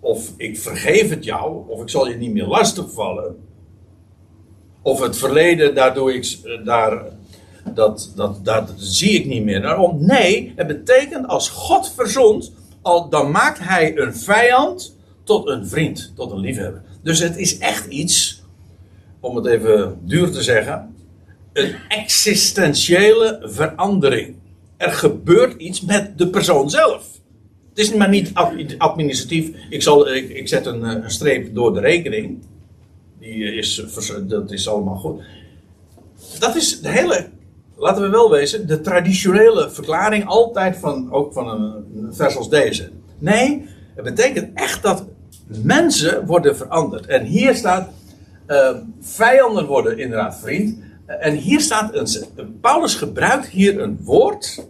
[0.00, 3.36] of ik vergeef het jou, of ik zal je niet meer lastigvallen.
[4.82, 7.02] Of het verleden, daardoor ik, eh, daar,
[7.74, 9.62] dat, dat, dat, zie ik niet meer.
[9.62, 15.66] Daarom, nee, het betekent als God verzond, al, dan maakt hij een vijand tot een
[15.66, 16.82] vriend, tot een liefhebber.
[17.02, 18.42] Dus het is echt iets,
[19.20, 20.94] om het even duur te zeggen,
[21.52, 24.34] een existentiële verandering.
[24.76, 27.04] Er gebeurt iets met de persoon zelf.
[27.68, 28.30] Het is maar niet
[28.78, 29.50] administratief.
[29.70, 32.38] Ik, zal, ik, ik zet een, eh, een, streep door de rekening.
[33.20, 33.86] Die is,
[34.26, 35.22] dat is allemaal goed.
[36.38, 37.28] Dat is de hele,
[37.76, 42.90] laten we wel wezen, de traditionele verklaring altijd van, ook van een, vers als deze.
[43.18, 45.06] Nee, het betekent echt dat
[45.62, 47.06] mensen worden veranderd.
[47.06, 47.90] En hier staat,
[48.46, 50.78] uh, vijanden worden inderdaad vriend.
[51.06, 54.66] En hier staat, een, Paulus gebruikt hier een woord,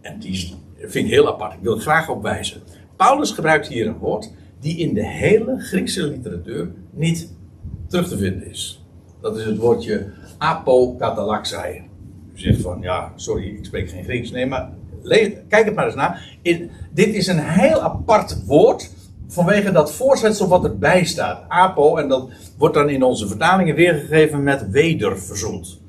[0.00, 2.62] en die vind ik heel apart, ik wil het graag opwijzen.
[2.96, 7.34] Paulus gebruikt hier een woord die in de hele Griekse literatuur niet
[7.88, 8.84] terug te vinden is.
[9.20, 10.06] Dat is het woordje
[10.38, 11.82] apokatalaxai.
[12.34, 14.30] U zegt van, ja, sorry, ik spreek geen Grieks.
[14.30, 14.70] Nee, maar
[15.48, 16.18] kijk het maar eens na.
[16.92, 18.90] Dit is een heel apart woord
[19.28, 21.48] vanwege dat voorzetsel wat erbij staat.
[21.48, 25.80] Apo, en dat wordt dan in onze vertalingen weergegeven met wederverzond.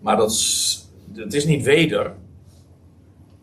[0.00, 2.14] Maar dat is, het is niet weder,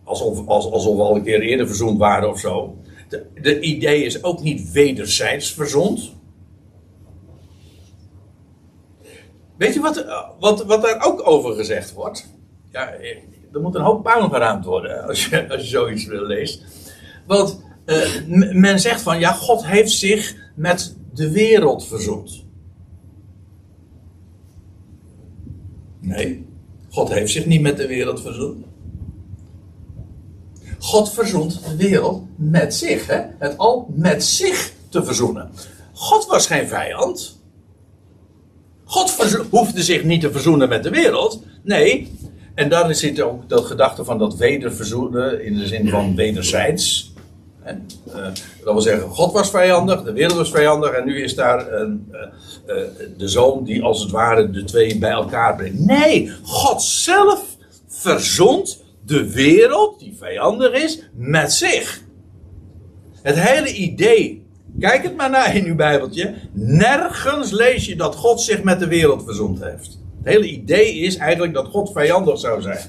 [0.03, 2.77] alsof, alsof we al een keer eerder verzoend waren of zo.
[3.09, 6.15] De, de idee is ook niet wederzijds verzond.
[9.61, 10.05] Weet je wat,
[10.39, 12.27] wat, wat daar ook over gezegd wordt?
[12.71, 12.93] Ja,
[13.53, 16.63] er moet een hoop puin geruimd worden als je, als je zoiets leest.
[17.27, 22.45] Want uh, men zegt van ja, God heeft zich met de wereld verzoend.
[25.99, 26.45] Nee,
[26.89, 28.65] God heeft zich niet met de wereld verzoend.
[30.79, 33.07] God verzoent de wereld met zich.
[33.07, 33.21] Hè?
[33.37, 35.51] Het al met zich te verzoenen.
[35.93, 37.40] God was geen vijand.
[38.91, 41.43] God hoefde zich niet te verzoenen met de wereld.
[41.63, 42.11] Nee,
[42.55, 47.13] en daarin zit ook de gedachte van dat wederverzoenen in de zin van wederzijds.
[47.65, 47.71] Uh,
[48.63, 52.11] dat wil zeggen, God was vijandig, de wereld was vijandig en nu is daar een,
[52.11, 52.19] uh,
[52.67, 52.83] uh,
[53.17, 55.79] de zoon die als het ware de twee bij elkaar brengt.
[55.79, 57.45] Nee, God zelf
[57.87, 62.03] verzond de wereld die vijandig is met zich.
[63.21, 64.40] Het hele idee,
[64.79, 68.87] kijk het maar na in uw Bijbeltje, nergens lees je dat God zich met de
[68.87, 69.99] wereld verzond heeft.
[70.17, 72.79] Het hele idee is eigenlijk dat God vijandig zou zijn.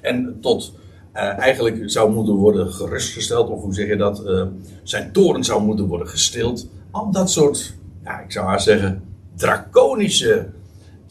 [0.00, 0.74] En tot
[1.14, 4.42] uh, eigenlijk zou moeten worden gerustgesteld, of hoe zeg je dat, uh,
[4.82, 6.68] zijn toren zou moeten worden gestild.
[6.90, 9.02] Al dat soort, ja, ik zou maar zeggen,
[9.36, 10.46] draconische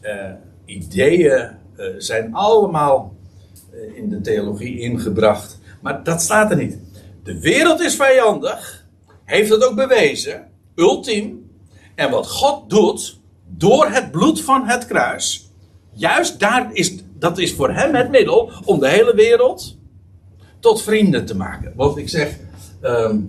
[0.02, 0.10] uh,
[0.64, 1.48] ideeën
[1.98, 3.14] zijn allemaal
[3.94, 5.58] in de theologie ingebracht.
[5.80, 6.78] Maar dat staat er niet.
[7.22, 8.79] De wereld is vijandig,
[9.30, 11.50] heeft dat ook bewezen, ultiem.
[11.94, 15.50] En wat God doet, door het bloed van het kruis,
[15.92, 19.76] juist daar is, dat is voor hem het middel om de hele wereld
[20.60, 21.72] tot vrienden te maken.
[21.76, 22.38] Want ik zeg,
[22.82, 23.26] um,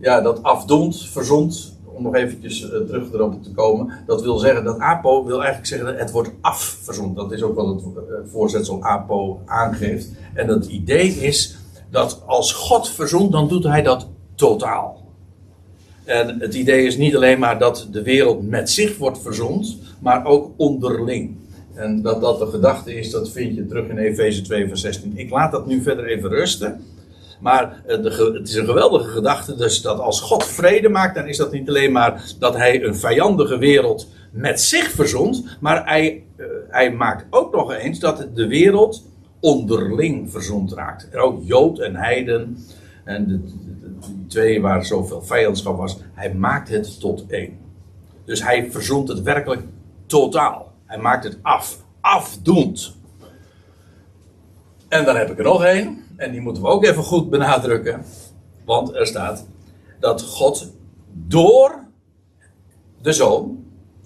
[0.00, 3.92] ja, dat afdond, verzond, om nog eventjes uh, terug erop te komen.
[4.06, 7.16] Dat wil zeggen, dat apo wil eigenlijk zeggen, dat het wordt afverzond.
[7.16, 10.08] Dat is ook wat het uh, voorzetsel apo aangeeft.
[10.34, 11.56] En het idee is,
[11.90, 15.07] dat als God verzond, dan doet hij dat totaal.
[16.08, 20.24] En het idee is niet alleen maar dat de wereld met zich wordt verzond, maar
[20.24, 21.36] ook onderling.
[21.74, 25.12] En dat dat de gedachte is, dat vind je terug in Efeze 2 vers 16.
[25.16, 26.84] Ik laat dat nu verder even rusten.
[27.40, 31.36] Maar eh, het is een geweldige gedachte, dus dat als God vrede maakt, dan is
[31.36, 36.46] dat niet alleen maar dat hij een vijandige wereld met zich verzond, maar hij, uh,
[36.68, 39.06] hij maakt ook nog eens dat de wereld
[39.40, 41.08] onderling verzond raakt.
[41.10, 42.58] En ook Jood en Heiden,
[43.08, 47.58] en die twee waar zoveel vijandschap was, hij maakt het tot één.
[48.24, 49.62] Dus hij verzond het werkelijk
[50.06, 50.72] totaal.
[50.84, 51.84] Hij maakt het af.
[52.00, 52.96] Afdoend.
[54.88, 56.04] En dan heb ik er nog één.
[56.16, 58.04] En die moeten we ook even goed benadrukken.
[58.64, 59.46] Want er staat
[60.00, 60.72] dat God
[61.12, 61.78] door
[63.02, 63.64] de zoon.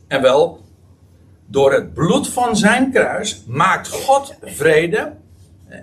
[0.08, 0.60] En wel
[1.46, 3.44] door het bloed van zijn kruis.
[3.46, 5.12] Maakt God vrede.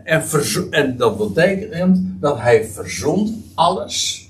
[0.04, 0.24] En,
[0.70, 4.30] en dat betekent dat hij verzond alles.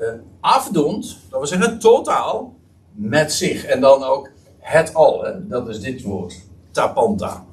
[0.00, 0.08] Uh,
[0.40, 1.18] afdoend.
[1.30, 2.54] Dat wil zeggen totaal.
[2.92, 3.64] Met zich.
[3.64, 6.40] En dan ook het al, dat is dit woord.
[6.70, 7.44] Tapanta.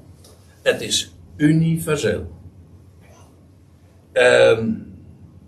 [0.62, 2.28] Het is universeel.
[4.12, 4.72] Ehm,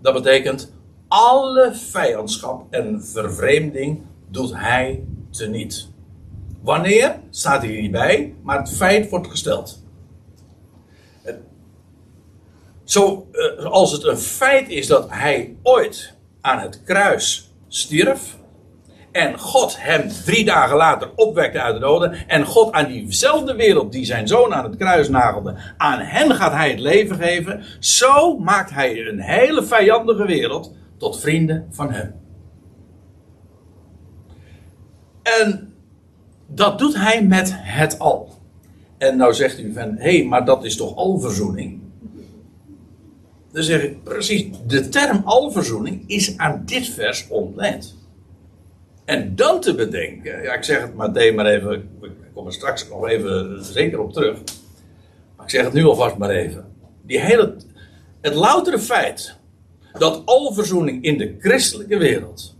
[0.00, 0.72] dat betekent
[1.08, 5.88] alle vijandschap en vervreemding doet hij teniet.
[6.60, 7.20] Wanneer?
[7.30, 9.81] Staat hier niet bij, maar het feit wordt gesteld.
[12.92, 18.36] Zo, uh, als het een feit is dat hij ooit aan het kruis stierf.
[19.12, 22.28] En God hem drie dagen later opwekte uit de doden.
[22.28, 25.56] En God aan diezelfde wereld die zijn zoon aan het kruis nagelde.
[25.76, 27.64] Aan hen gaat hij het leven geven.
[27.80, 32.14] Zo maakt hij een hele vijandige wereld tot vrienden van hem.
[35.22, 35.74] En
[36.46, 38.38] dat doet hij met het al.
[38.98, 41.81] En nou zegt u van, hé, hey, maar dat is toch alverzoening?
[43.52, 47.96] Dan zeg ik, precies, de term alverzoening is aan dit vers ontleend.
[49.04, 53.08] En dan te bedenken, ja, ik zeg het maar even, ik kom er straks nog
[53.08, 54.38] even zeker op terug.
[55.36, 56.64] Maar ik zeg het nu alvast maar even.
[57.02, 57.56] Die hele,
[58.20, 59.36] het loutere feit
[59.92, 62.56] dat alverzoening in de christelijke wereld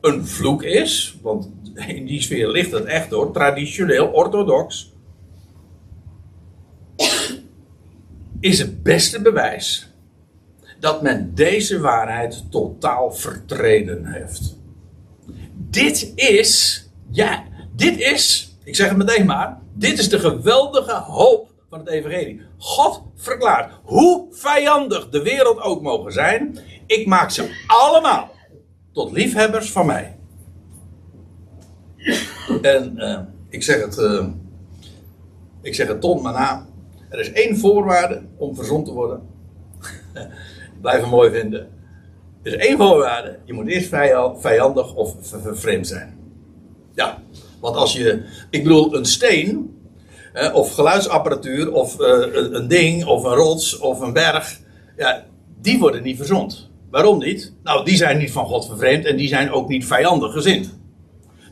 [0.00, 1.50] een vloek is, want
[1.86, 4.92] in die sfeer ligt het echt hoor, traditioneel, orthodox,
[8.40, 9.94] is het beste bewijs
[10.80, 14.56] dat men deze waarheid totaal vertreden heeft.
[15.54, 21.50] Dit is, ja, dit is, ik zeg het meteen maar, dit is de geweldige hoop
[21.70, 22.40] van het evangelie.
[22.58, 28.30] God verklaart, hoe vijandig de wereld ook mogen zijn, ik maak ze allemaal
[28.92, 30.16] tot liefhebbers van mij.
[32.62, 34.26] En uh, ik zeg het, uh,
[35.62, 36.66] ik zeg het ton maar na.
[37.08, 39.22] Er is één voorwaarde om verzond te worden.
[40.86, 41.68] Blijf hem mooi vinden.
[42.42, 43.38] Er is één voorwaarde.
[43.44, 43.88] Je moet eerst
[44.38, 45.14] vijandig of
[45.52, 46.18] vreemd zijn.
[46.94, 47.22] Ja,
[47.60, 49.78] want als je, ik bedoel, een steen,
[50.52, 54.60] of geluidsapparatuur, of uh, een ding, of een rots, of een berg,
[54.96, 55.24] ja,
[55.60, 56.70] die worden niet verzond.
[56.90, 57.52] Waarom niet?
[57.62, 60.78] Nou, die zijn niet van God vervreemd en die zijn ook niet vijandig gezind.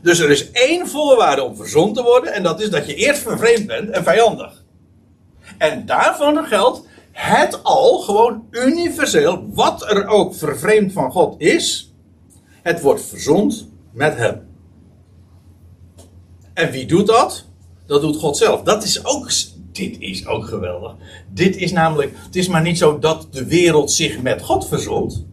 [0.01, 3.21] Dus er is één voorwaarde om verzond te worden en dat is dat je eerst
[3.21, 4.63] vervreemd bent en vijandig.
[5.57, 11.93] En daarvan geldt het al gewoon universeel, wat er ook vervreemd van God is,
[12.61, 14.47] het wordt verzond met hem.
[16.53, 17.45] En wie doet dat?
[17.85, 18.61] Dat doet God zelf.
[18.61, 19.31] Dat is ook,
[19.71, 20.95] dit is ook geweldig.
[21.29, 25.25] Dit is namelijk, het is maar niet zo dat de wereld zich met God verzond.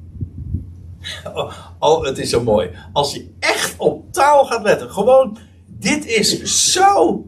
[1.35, 2.71] Oh, oh, het is zo mooi.
[2.93, 6.43] Als je echt op taal gaat letten, gewoon, dit is
[6.73, 7.25] zo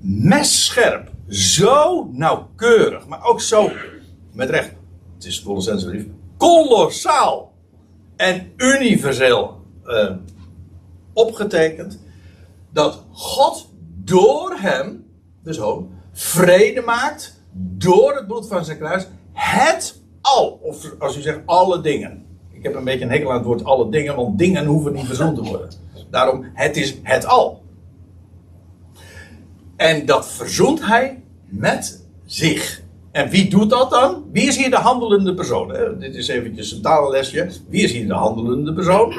[0.00, 3.70] messcherp, zo nauwkeurig, maar ook zo,
[4.32, 4.72] met recht,
[5.14, 6.04] het is Colossense brief,
[6.36, 7.52] kolossaal
[8.16, 10.10] en universeel uh,
[11.12, 12.00] opgetekend,
[12.72, 13.68] dat God
[14.04, 15.06] door hem,
[15.42, 21.20] de zoon, vrede maakt door het bloed van zijn kruis, het al, of als u
[21.20, 22.24] zegt alle dingen.
[22.52, 25.06] Ik heb een beetje een hekel aan het woord alle dingen, want dingen hoeven niet
[25.06, 25.70] verzond te worden.
[26.10, 27.62] Daarom, het is het al.
[29.80, 32.82] En dat verzoent hij met zich.
[33.10, 34.24] En wie doet dat dan?
[34.32, 35.98] Wie is hier de handelende persoon?
[35.98, 37.48] Dit is eventjes een taallesje.
[37.68, 39.14] Wie is hier de handelende persoon?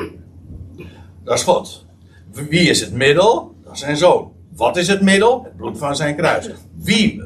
[1.23, 1.85] Dat is God.
[2.31, 3.55] Wie is het middel?
[3.63, 4.31] Dat is zijn zoon.
[4.55, 5.43] Wat is het middel?
[5.43, 6.49] Het bloed van zijn kruis.
[6.75, 7.23] Wie,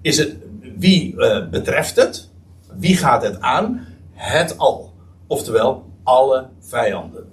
[0.00, 0.36] is het,
[0.76, 2.30] wie uh, betreft het?
[2.74, 3.86] Wie gaat het aan?
[4.12, 4.92] Het al.
[5.26, 7.28] Oftewel, alle vijanden.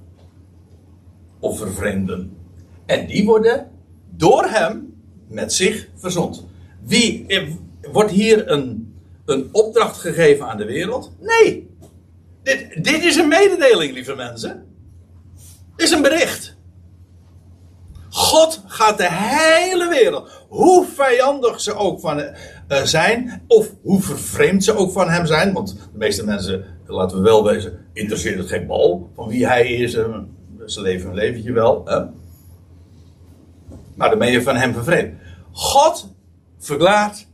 [1.39, 2.38] Of vervreemden.
[2.86, 3.71] En die worden
[4.09, 4.92] door hem
[5.34, 6.46] met zich verzond.
[6.84, 7.48] Wie, eh,
[7.91, 11.12] wordt hier een, een opdracht gegeven aan de wereld?
[11.19, 11.69] Nee.
[12.43, 14.65] Dit, dit is een mededeling, lieve mensen.
[15.76, 16.56] Dit is een bericht.
[18.10, 24.63] God gaat de hele wereld, hoe vijandig ze ook van uh, zijn, of hoe vervreemd
[24.63, 28.48] ze ook van hem zijn, want de meeste mensen, laten we wel wezen, interesseert het
[28.48, 29.96] geen bal van wie hij is.
[29.96, 30.17] Uh,
[30.65, 31.84] ze leven een leventje wel.
[33.96, 35.13] Maar dan ben je van hem vervreemd.
[35.54, 36.08] God
[36.58, 37.28] verklaart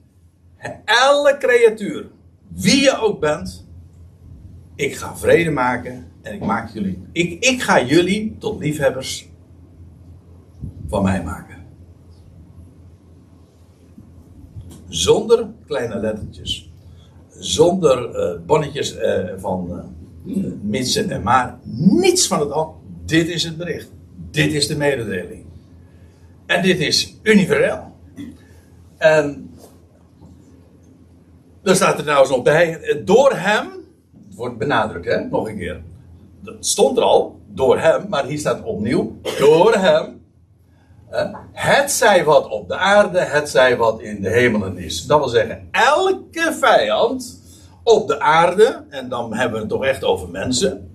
[0.85, 2.09] elke creatuur,
[2.47, 3.67] wie je ook bent,
[4.75, 9.29] ik ga vrede maken en ik maak jullie, ik, ik ga jullie tot liefhebbers
[10.87, 11.57] van mij maken.
[14.87, 16.71] Zonder kleine lettertjes.
[17.29, 19.85] Zonder uh, bonnetjes uh, van
[20.25, 21.59] uh, mitsen en maar.
[21.73, 22.81] Niets van het al.
[23.05, 23.91] Dit is het bericht.
[24.31, 25.45] Dit is de mededeling.
[26.45, 27.88] En dit is universeel.
[28.99, 29.53] En
[31.61, 33.01] dan staat er nou eens nog bij.
[33.05, 33.67] Door hem.
[34.27, 35.19] Het wordt benadrukt, hè?
[35.19, 35.81] Nog een keer.
[36.41, 37.39] Dat stond er al.
[37.47, 38.05] Door hem.
[38.09, 39.19] Maar hier staat opnieuw.
[39.39, 40.19] Door hem
[41.51, 45.05] het zij wat op de aarde, het zij wat in de hemelen is.
[45.05, 47.41] Dat wil zeggen, elke vijand
[47.83, 50.91] op de aarde, en dan hebben we het toch echt over mensen.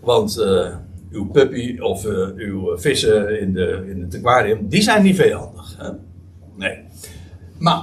[0.00, 0.76] Want uh,
[1.10, 2.04] uw puppy of
[2.36, 5.76] uw vissen in, de, in het aquarium, die zijn niet vijandig.
[5.78, 5.90] Hè?
[6.56, 6.84] Nee.
[7.58, 7.82] Maar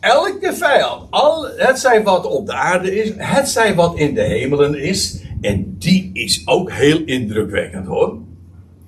[0.00, 4.74] elke vijand, al, het wat op de aarde is, het zij wat in de hemelen
[4.82, 8.18] is, en die is ook heel indrukwekkend hoor.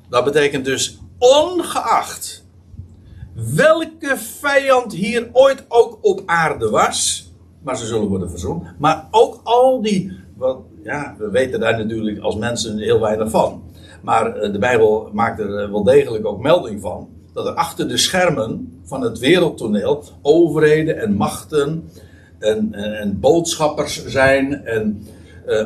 [0.09, 2.47] Dat betekent dus ongeacht
[3.55, 7.31] welke vijand hier ooit ook op aarde was,
[7.63, 12.19] maar ze zullen worden verzoend, maar ook al die, wat, ja, we weten daar natuurlijk
[12.19, 13.63] als mensen heel weinig van.
[14.03, 17.09] Maar eh, de Bijbel maakt er eh, wel degelijk ook melding van.
[17.37, 21.91] Dat er achter de schermen van het wereldtoneel overheden en machten
[22.39, 24.65] en, en, en boodschappers zijn.
[24.65, 25.07] En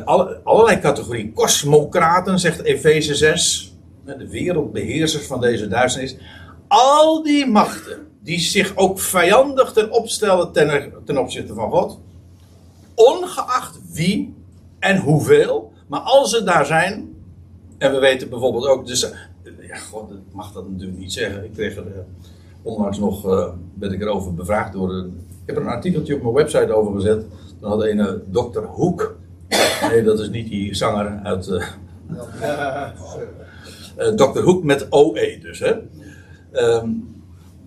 [0.05, 1.33] alle, allerlei categorieën.
[1.33, 3.75] Kosmocraten, zegt Efeze 6.
[4.05, 6.15] De wereldbeheersers van deze duisternis.
[6.67, 11.99] Al die machten die zich ook vijandig ten opstellen ten, ten opzichte van God.
[12.95, 14.35] Ongeacht wie
[14.79, 15.71] en hoeveel.
[15.87, 17.09] Maar als ze daar zijn.
[17.77, 18.87] En we weten bijvoorbeeld ook.
[18.87, 19.11] Dus,
[19.59, 21.43] ja, God, ik mag dat natuurlijk niet zeggen.
[21.43, 21.85] Ik kreeg er.
[21.85, 21.93] Uh,
[22.61, 23.25] onlangs nog.
[23.25, 24.93] Uh, ben ik erover bevraagd door.
[24.93, 27.25] Een, ik heb er een artikeltje op mijn website over gezet.
[27.59, 29.15] Dan had een dokter Hoek.
[29.91, 31.49] Nee, dat is niet die zanger uit.
[33.97, 34.39] Uh, Dr.
[34.39, 35.73] Hoek met OE dus, hè.
[36.53, 37.21] Um,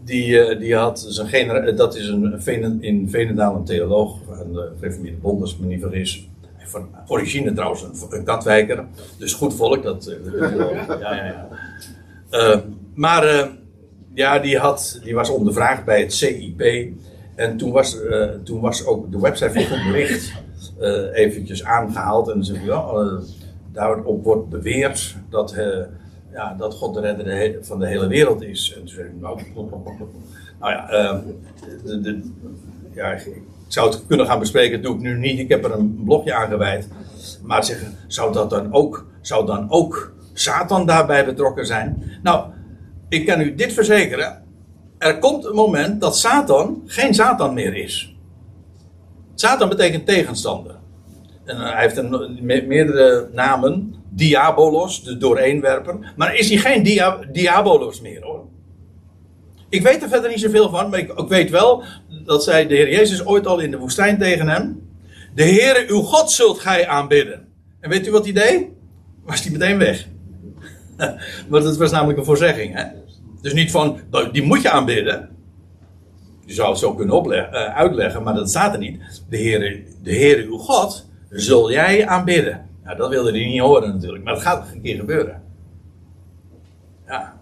[0.05, 4.19] die, die had zijn genera dat is een Venen, in Venendaal een theoloog
[4.53, 6.29] de Reformeerde Bond, als ik me niet vergis.
[6.65, 8.85] Van origine trouwens een, een katwijker,
[9.19, 9.83] dus goed volk.
[9.83, 10.05] Dat,
[11.01, 11.49] ja, ja, ja.
[12.31, 12.59] Uh,
[12.95, 13.47] maar uh,
[14.15, 16.93] ja, die, had, die was ondervraagd bij het CIP.
[17.35, 20.33] En toen was, uh, toen was ook de website van het bericht
[21.13, 22.29] eventjes aangehaald.
[22.29, 23.21] En ze ja,
[23.73, 25.55] daarop wordt beweerd dat
[26.35, 28.75] ja, dat God de redder van de hele wereld is.
[28.77, 29.41] En toen ik, nou,
[30.61, 31.19] nou ja, uh,
[32.03, 32.31] de,
[32.95, 35.39] ja, ik zou het kunnen gaan bespreken, dat doe ik nu niet.
[35.39, 36.89] Ik heb er een blogje aan gewijd.
[37.43, 42.03] Maar zeggen, zou dat dan ook, zou dan ook Satan daarbij betrokken zijn?
[42.23, 42.51] Nou,
[43.09, 44.43] ik kan u dit verzekeren.
[44.99, 48.17] Er komt een moment dat Satan geen Satan meer is.
[49.35, 50.75] Satan betekent tegenstander.
[51.45, 53.95] En hij heeft een, meerdere namen.
[54.15, 56.13] Diabolos, de dooreenwerper.
[56.17, 58.45] Maar is hij geen dia Diabolos meer hoor.
[59.69, 61.85] Ik weet er verder niet zoveel van, maar ik, ik weet wel
[62.25, 64.83] dat zei de Heer Jezus ooit al in de woestijn tegen hem.
[65.35, 67.49] De Heere uw God zult gij aanbidden.
[67.81, 68.67] En weet u wat hij deed?
[69.25, 70.07] Was hij meteen weg.
[71.49, 72.75] maar dat was namelijk een voorzegging.
[72.75, 72.85] Hè?
[73.41, 75.29] Dus niet van, nou, die moet je aanbidden.
[76.47, 79.23] Je zou het zo kunnen uh, uitleggen, maar dat staat er niet.
[79.29, 82.69] De Heere, de Heere uw God zul jij aanbidden.
[82.85, 85.43] Nou, dat wilde hij niet horen natuurlijk, maar dat gaat een keer gebeuren.
[87.07, 87.39] Ja,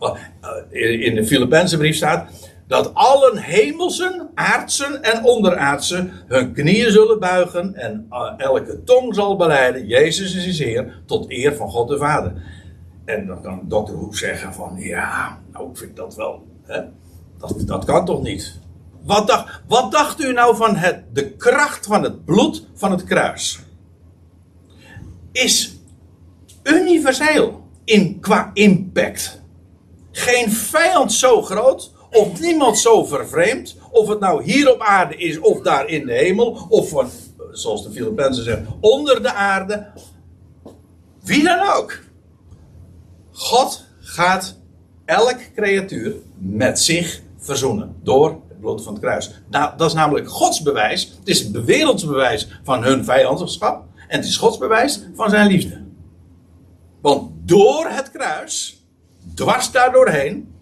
[0.70, 2.30] eh, in de Filipijnse brief staat
[2.66, 9.36] dat allen hemelsen, aardsen en onderaardsen hun knieën zullen buigen en eh, elke tong zal
[9.36, 12.32] beleiden, Jezus is Heer, tot eer van God de Vader.
[13.04, 16.80] En dan kan dokter Hoek zeggen van, ja, nou ik vind dat wel, hè?
[17.38, 18.58] Dat, dat kan toch niet?
[19.04, 23.04] Wat dacht, wat dacht u nou van het, de kracht van het bloed van het
[23.04, 23.60] kruis?
[25.32, 25.76] Is
[26.62, 29.40] universeel in, qua impact.
[30.10, 35.38] Geen vijand zo groot, of niemand zo vervreemd, of het nou hier op aarde is
[35.38, 37.10] of daar in de hemel, of van,
[37.50, 39.86] zoals de Filipijnen zeggen, onder de aarde.
[41.22, 41.98] Wie dan ook.
[43.32, 44.56] God gaat
[45.04, 49.30] elk creatuur met zich verzoenen door het bloed van het kruis.
[49.50, 51.02] Nou, dat is namelijk Gods bewijs.
[51.18, 53.84] Het is het wereldsbewijs van hun vijandschap.
[54.12, 55.82] En het is Gods bewijs van zijn liefde.
[57.00, 58.84] Want door het kruis,
[59.34, 60.54] dwars daar doorheen,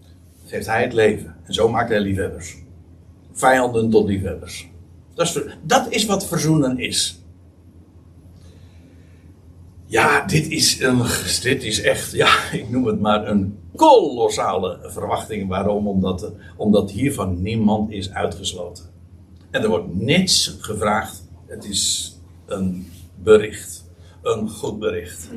[0.44, 1.36] geeft hij het leven.
[1.44, 2.56] En zo maakt hij liefhebbers.
[3.32, 4.68] Vijanden tot liefhebbers.
[5.14, 7.22] Dat is, dat is wat verzoenen is.
[9.86, 11.02] Ja, dit is, een,
[11.42, 15.48] dit is echt, ja, ik noem het maar een kolossale verwachting.
[15.48, 15.88] Waarom?
[15.88, 18.84] Omdat, omdat hiervan niemand is uitgesloten.
[19.50, 21.28] En er wordt niets gevraagd.
[21.46, 22.14] Het is
[22.46, 22.86] een
[23.22, 23.84] bericht.
[24.22, 25.30] Een goed bericht.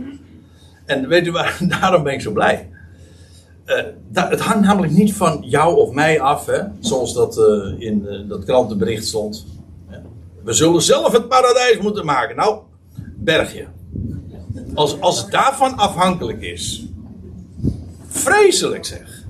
[0.86, 2.70] En weet u waar, daarom ben ik zo blij.
[3.66, 8.06] Uh, het hangt namelijk niet van jou of mij af, hè, zoals dat uh, in
[8.10, 9.46] uh, dat krantenbericht stond.
[10.44, 12.36] We zullen zelf het paradijs moeten maken.
[12.36, 12.60] Nou,
[13.16, 13.66] bergje.
[14.74, 16.86] Als, als het daarvan afhankelijk is.
[18.08, 19.24] Vreselijk zeg.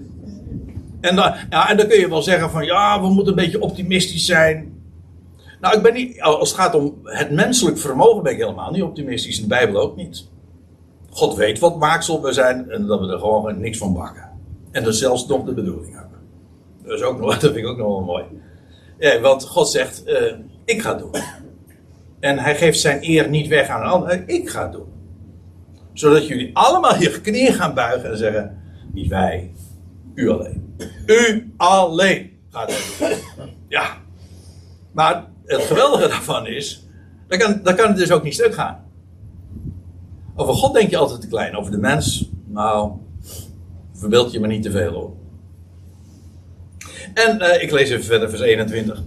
[1.01, 3.61] En dan, ja, en dan kun je wel zeggen van ja, we moeten een beetje
[3.61, 4.72] optimistisch zijn.
[5.63, 8.83] Nou, ik ben niet, als het gaat om het menselijk vermogen, ben ik helemaal niet
[8.83, 9.35] optimistisch.
[9.35, 10.27] In de Bijbel ook niet.
[11.09, 14.29] God weet wat maaksel we zijn en dat we er gewoon niks van bakken.
[14.71, 16.19] En dat zelfs nog de bedoeling hebben.
[16.83, 18.23] Dat, is ook nog, dat vind ik ook nog wel mooi.
[18.99, 20.33] Ja, want God zegt, uh,
[20.65, 21.21] ik ga het doen.
[22.19, 24.23] En hij geeft zijn eer niet weg aan een ander.
[24.25, 24.87] Ik ga het doen.
[25.93, 28.61] Zodat jullie allemaal je knieën gaan buigen en zeggen,
[28.93, 29.53] niet wij,
[30.13, 30.75] u alleen.
[31.05, 33.47] U alleen gaat het doen.
[33.67, 33.97] Ja,
[34.91, 36.87] Maar het geweldige daarvan is,
[37.27, 38.83] dan kan, dan kan het dus ook niet stuk gaan.
[40.35, 41.55] Over God denk je altijd te klein.
[41.55, 42.91] Over de mens, nou,
[43.93, 45.11] verbeeld je maar niet te veel hoor.
[47.13, 49.03] En uh, ik lees even verder, vers 21.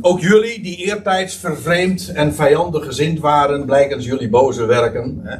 [0.00, 5.20] Ook jullie, die eertijds vervreemd en vijandig gezind waren, blijkens jullie boze werken.
[5.22, 5.36] Hè?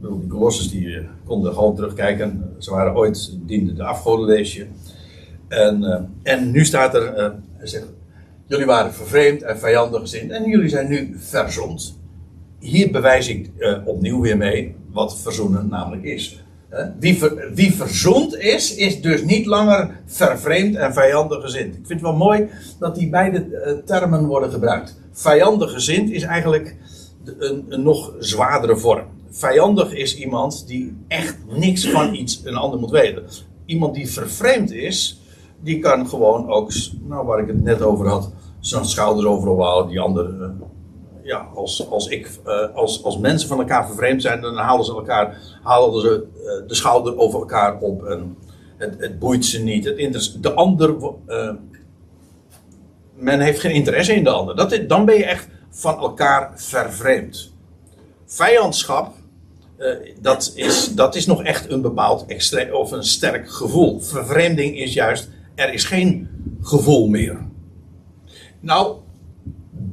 [0.00, 2.54] Die kolossers die eh, konden gewoon terugkijken.
[2.58, 4.66] Ze waren ooit, dienden de afgodenleesje.
[5.48, 7.14] En, uh, en nu staat er,
[7.56, 7.86] hij zegt,
[8.46, 11.98] jullie waren vervreemd en vijandig gezind en jullie zijn nu verzond.
[12.58, 13.50] Hier bewijs ik
[13.84, 16.44] opnieuw weer mee wat verzoenen namelijk is.
[16.98, 21.74] Wie, ver, wie verzond is, is dus niet langer vervreemd en vijandig gezind.
[21.74, 24.96] Ik vind het wel mooi dat die beide eh, termen worden gebruikt.
[25.12, 26.76] Vijandig gezind is eigenlijk
[27.38, 29.04] een, een nog zwaardere vorm.
[29.30, 33.22] Vijandig is iemand die echt niks van iets een ander moet weten.
[33.66, 35.20] Iemand die vervreemd is,
[35.64, 39.90] die kan gewoon ook, nou waar ik het net over had, zijn schouders overal houden,
[39.90, 40.48] die ander eh,
[41.22, 44.92] ja, als, als, ik, uh, als, als mensen van elkaar vervreemd zijn, dan halen ze
[44.92, 48.04] elkaar, halen ze uh, de schouder over elkaar op.
[48.04, 48.36] En
[48.76, 49.84] het, het boeit ze niet.
[49.84, 50.96] Het de ander,
[51.28, 51.50] uh,
[53.14, 54.56] men heeft geen interesse in de ander.
[54.56, 57.52] Dat, dan ben je echt van elkaar vervreemd.
[58.26, 59.14] Vijandschap,
[60.20, 64.00] dat, is, dat is nog echt een bepaald extreem of een sterk gevoel.
[64.00, 66.28] Vervreemding is juist, er is geen
[66.60, 67.46] gevoel meer.
[68.60, 69.04] Nou,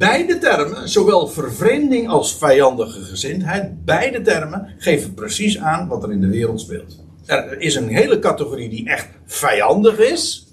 [0.01, 6.22] Beide termen, zowel vervreemding als vijandige gezindheid, beide termen geven precies aan wat er in
[6.22, 7.05] de wereld speelt.
[7.26, 10.47] Er is een hele categorie die echt vijandig is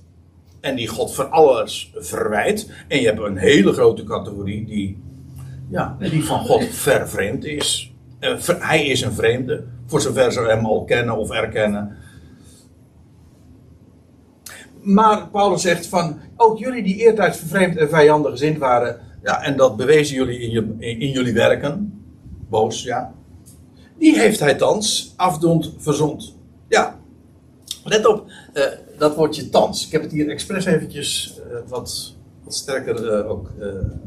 [0.60, 2.70] en die God van alles verwijt.
[2.88, 4.98] En je hebt een hele grote categorie die,
[5.70, 7.92] ja, die van God vervreemd is.
[8.46, 11.96] Hij is een vreemde, voor zover ze hem al kennen of erkennen.
[14.88, 19.56] Maar Paulus zegt van, ook jullie die eertijds vervreemd en vijandig gezind waren, ja, en
[19.56, 22.02] dat bewezen jullie in, in, jullie werken.
[22.48, 23.14] Boos, ja.
[23.98, 26.34] Die heeft hij thans afdoend verzond.
[26.68, 26.98] Ja.
[27.84, 28.64] Let op, uh,
[28.98, 29.86] dat woordje thans.
[29.86, 32.14] Ik heb het hier expres eventjes uh, wat,
[32.44, 33.50] wat sterker uh, ook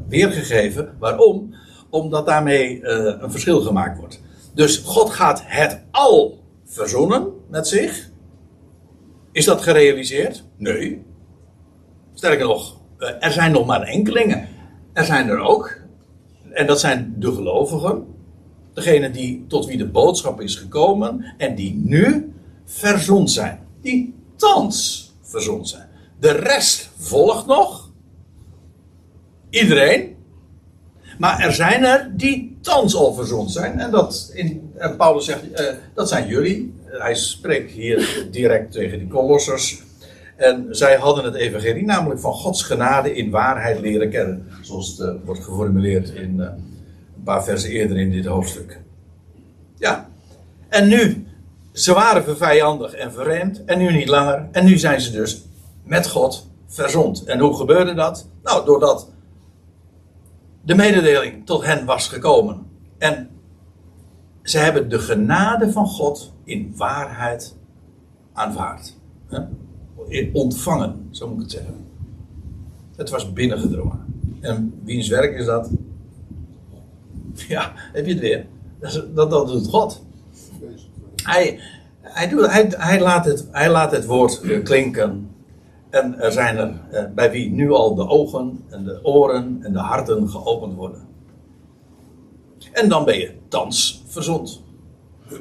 [0.08, 0.94] weergegeven.
[0.98, 1.54] Waarom?
[1.90, 4.20] Omdat daarmee een verschil gemaakt wordt.
[4.54, 8.10] Dus God gaat het al verzonnen met zich.
[9.32, 10.44] Is dat gerealiseerd?
[10.56, 11.02] Nee.
[12.14, 12.80] Sterker nog,
[13.20, 14.48] er zijn nog maar enkelingen.
[14.92, 15.78] Er zijn er ook,
[16.50, 18.06] en dat zijn de gelovigen,
[18.74, 22.32] degene die tot wie de boodschap is gekomen en die nu
[22.64, 23.58] verzond zijn.
[23.80, 25.88] Die thans verzond zijn.
[26.20, 27.90] De rest volgt nog.
[29.50, 30.16] Iedereen.
[31.22, 33.80] Maar er zijn er die thans al verzond zijn.
[33.80, 36.74] En dat, in, Paulus zegt, uh, dat zijn jullie.
[36.84, 39.82] Hij spreekt hier direct tegen die kolossers.
[40.36, 44.46] En zij hadden het evangelie namelijk van Gods genade in waarheid leren kennen.
[44.60, 48.80] Zoals het uh, wordt geformuleerd in een paar versen eerder in dit hoofdstuk.
[49.76, 50.08] Ja.
[50.68, 51.26] En nu,
[51.72, 53.64] ze waren vervijandig en verremd.
[53.64, 54.48] En nu niet langer.
[54.52, 55.42] En nu zijn ze dus
[55.84, 57.24] met God verzond.
[57.24, 58.26] En hoe gebeurde dat?
[58.42, 59.10] Nou, doordat
[60.62, 62.66] de mededeling tot hen was gekomen.
[62.98, 63.30] En
[64.42, 67.56] ze hebben de genade van God in waarheid
[68.32, 68.94] aanvaard
[70.32, 71.86] ontvangen, zo moet ik het zeggen.
[72.96, 74.04] Het was binnengedrongen.
[74.40, 75.70] En wiens werk is dat?
[77.48, 78.46] Ja, heb je het weer?
[79.14, 80.02] Dat, dat, doet God.
[81.16, 81.60] Hij,
[82.00, 85.30] hij, doet, hij, hij, laat het, hij laat het woord klinken.
[85.92, 89.72] En er zijn er eh, bij wie nu al de ogen en de oren en
[89.72, 91.08] de harten geopend worden.
[92.72, 94.62] En dan ben je thans verzond.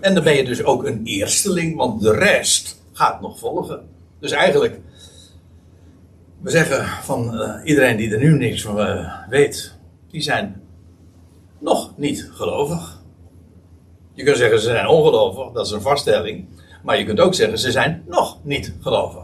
[0.02, 3.90] En dan ben je dus ook een eersteling, want de rest gaat nog volgen.
[4.20, 4.80] Dus eigenlijk,
[6.42, 9.78] we zeggen van uh, iedereen die er nu niks van uh, weet,
[10.10, 10.62] die zijn
[11.60, 13.02] nog niet gelovig.
[14.14, 16.46] Je kunt zeggen ze zijn ongelovig, dat is een vaststelling.
[16.84, 19.21] Maar je kunt ook zeggen ze zijn nog niet gelovig.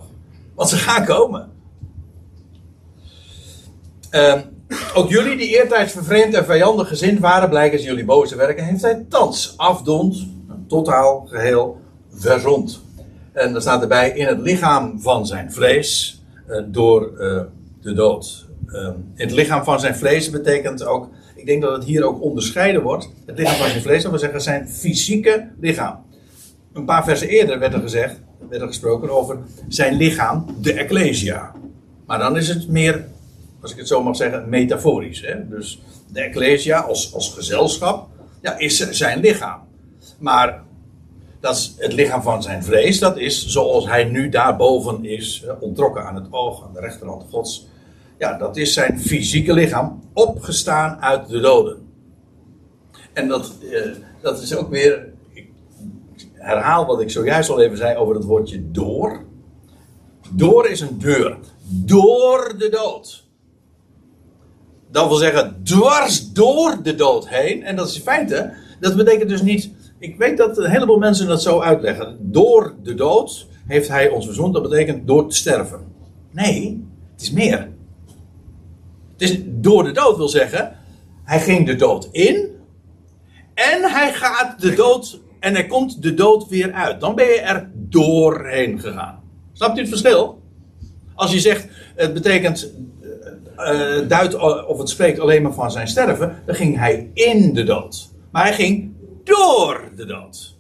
[0.58, 1.50] Want ze gaan komen.
[4.12, 4.34] Uh,
[4.94, 9.06] ook jullie die eertijds vervreemd en vijandig gezind waren, blijkens jullie boze werken, heeft hij
[9.10, 10.28] thans afdond,
[10.68, 11.80] totaal geheel
[12.12, 12.82] verzond.
[13.34, 17.42] En dan staat erbij in het lichaam van zijn vlees uh, door uh,
[17.82, 18.46] de dood.
[18.68, 22.22] Uh, in het lichaam van zijn vlees betekent ook, ik denk dat het hier ook
[22.22, 23.10] onderscheiden wordt.
[23.26, 26.06] Het lichaam van zijn vlees, dat wil zeggen zijn fysieke lichaam.
[26.74, 31.52] Een paar versen eerder werd er gezegd, werd er gesproken over zijn lichaam, de Ecclesia.
[32.06, 33.06] Maar dan is het meer,
[33.62, 35.22] als ik het zo mag zeggen, metaforisch.
[35.22, 35.48] Hè?
[35.48, 38.08] Dus de Ecclesia als, als gezelschap
[38.42, 39.60] ja, is zijn lichaam.
[40.20, 40.64] Maar
[41.40, 43.00] dat is het lichaam van zijn vrees.
[43.00, 47.68] Dat is zoals hij nu daarboven is, ontrokken aan het oog, aan de rechterhand Gods.
[48.18, 51.78] Ja, dat is zijn fysieke lichaam opgestaan uit de doden.
[53.14, 53.82] En dat, eh,
[54.22, 55.07] dat is ook weer.
[56.48, 59.26] Herhaal wat ik zojuist al even zei over het woordje door.
[60.32, 61.38] Door is een deur.
[61.70, 63.28] Door de dood.
[64.92, 67.64] Dat wil zeggen, dwars door de dood heen.
[67.64, 69.72] En dat is in feite, dat betekent dus niet.
[70.00, 72.18] Ik weet dat een heleboel mensen dat zo uitleggen.
[72.20, 74.54] Door de dood heeft hij ons verzoend.
[74.54, 75.86] Dat betekent door te sterven.
[76.32, 77.70] Nee, het is meer.
[79.12, 80.76] Het is door de dood wil zeggen,
[81.24, 82.50] hij ging de dood in.
[83.54, 85.26] En hij gaat de dood.
[85.48, 87.00] En hij komt de dood weer uit.
[87.00, 89.20] Dan ben je er doorheen gegaan.
[89.54, 90.42] Snapt u het verschil?
[91.16, 92.72] Als je zegt, het betekent
[93.58, 94.36] uh, duidt
[94.66, 98.10] of het spreekt alleen maar van zijn sterven, dan ging hij in de dood.
[98.32, 98.92] Maar hij ging
[99.24, 100.56] door de dood.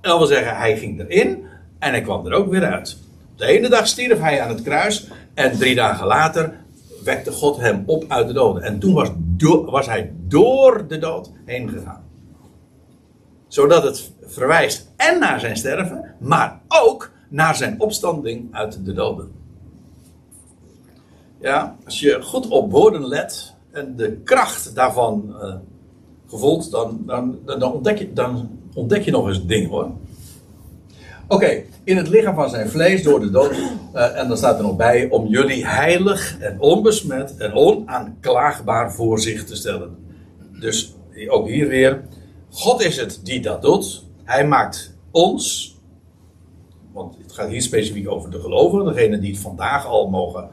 [0.00, 1.44] Dat wil zeggen, hij ging erin
[1.78, 2.98] en hij kwam er ook weer uit.
[3.36, 6.54] De ene dag stierf hij aan het kruis en drie dagen later
[7.04, 8.62] wekte God hem op uit de doden.
[8.62, 9.08] En toen was,
[9.64, 12.09] was hij door de dood heen gegaan.
[13.50, 19.32] Zodat het verwijst en naar zijn sterven, maar ook naar zijn opstanding uit de doden.
[21.40, 25.54] Ja, als je goed op woorden let en de kracht daarvan uh,
[26.28, 29.90] gevoelt, dan, dan, dan, ontdek je, dan ontdek je nog eens ding hoor.
[31.28, 33.52] Oké, in het lichaam van zijn vlees door de dood.
[33.94, 39.20] Uh, en dan staat er nog bij om jullie heilig en onbesmet en onaanklaagbaar voor
[39.20, 39.96] zich te stellen.
[40.60, 40.94] Dus
[41.28, 42.02] ook hier weer.
[42.50, 44.04] God is het die dat doet.
[44.24, 45.74] Hij maakt ons.
[46.92, 48.86] Want het gaat hier specifiek over de gelovigen.
[48.86, 50.50] Degene die het vandaag al mogen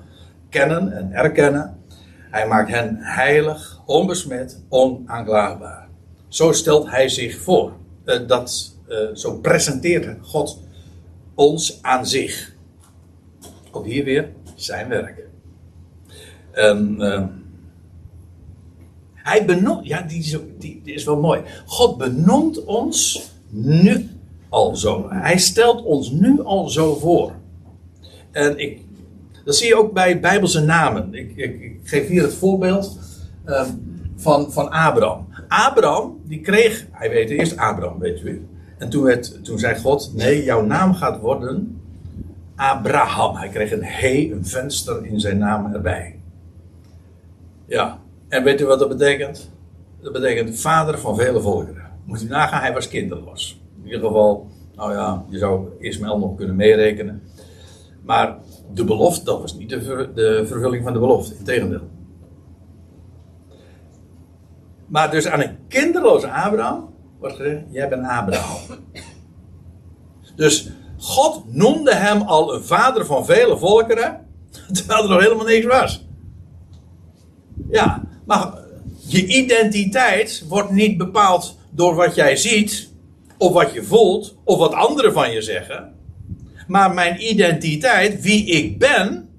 [0.49, 1.77] kennen en erkennen.
[2.29, 5.87] Hij maakt hen heilig, onbesmet, onaanklaagbaar.
[6.27, 7.73] Zo stelt hij zich voor.
[8.05, 10.61] Uh, dat, uh, zo presenteert God
[11.35, 12.55] ons aan zich.
[13.71, 15.25] Ook hier weer zijn werk.
[16.51, 17.23] En, uh,
[19.27, 21.41] hij benoemt, ja, die is, die, is wel mooi.
[21.65, 24.09] God benoemt ons nu
[24.49, 25.05] al zo.
[25.09, 27.31] Hij stelt ons nu al zo voor.
[28.31, 28.79] En ik
[29.47, 31.13] dat zie je ook bij Bijbelse namen.
[31.13, 32.99] Ik, ik, geef hier het voorbeeld
[33.45, 35.27] um, van, van Abraham.
[35.47, 38.47] Abraham, die kreeg, hij weet eerst Abraham, weet u.
[38.77, 41.81] En toen, werd, toen zei God, nee, jouw naam gaat worden
[42.55, 43.35] Abraham.
[43.35, 46.19] Hij kreeg een he, een venster in zijn naam erbij.
[47.65, 47.99] Ja,
[48.29, 49.51] en weet u wat dat betekent?
[50.01, 51.91] Dat betekent vader van vele volkeren.
[52.05, 53.61] Moet u nagaan, hij was kinderloos.
[53.77, 57.21] In ieder geval, nou ja, je zou Ismaël nog kunnen meerekenen.
[58.03, 58.37] Maar
[58.73, 61.35] de belofte, dat was niet de, de vervulling van de belofte.
[61.37, 61.89] Integendeel.
[64.87, 68.57] Maar dus aan een kinderloze Abraham wordt gezegd: Jij bent Abraham.
[70.35, 74.27] Dus God noemde hem al een vader van vele volkeren,
[74.73, 76.07] terwijl er nog helemaal niks was.
[77.69, 78.53] Ja, maar
[79.07, 82.89] je identiteit wordt niet bepaald door wat jij ziet,
[83.37, 85.95] of wat je voelt, of wat anderen van je zeggen.
[86.67, 89.29] Maar mijn identiteit, wie ik ben,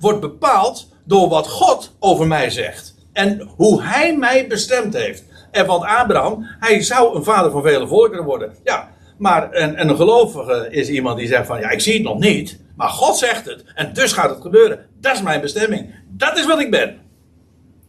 [0.00, 2.94] wordt bepaald door wat God over mij zegt.
[3.12, 5.24] En hoe hij mij bestemd heeft.
[5.50, 8.54] En want Abraham, hij zou een vader van vele volkeren worden.
[8.64, 12.18] Ja, maar een, een gelovige is iemand die zegt van, ja, ik zie het nog
[12.18, 12.60] niet.
[12.76, 13.64] Maar God zegt het.
[13.74, 14.86] En dus gaat het gebeuren.
[15.00, 15.94] Dat is mijn bestemming.
[16.08, 17.00] Dat is wat ik ben.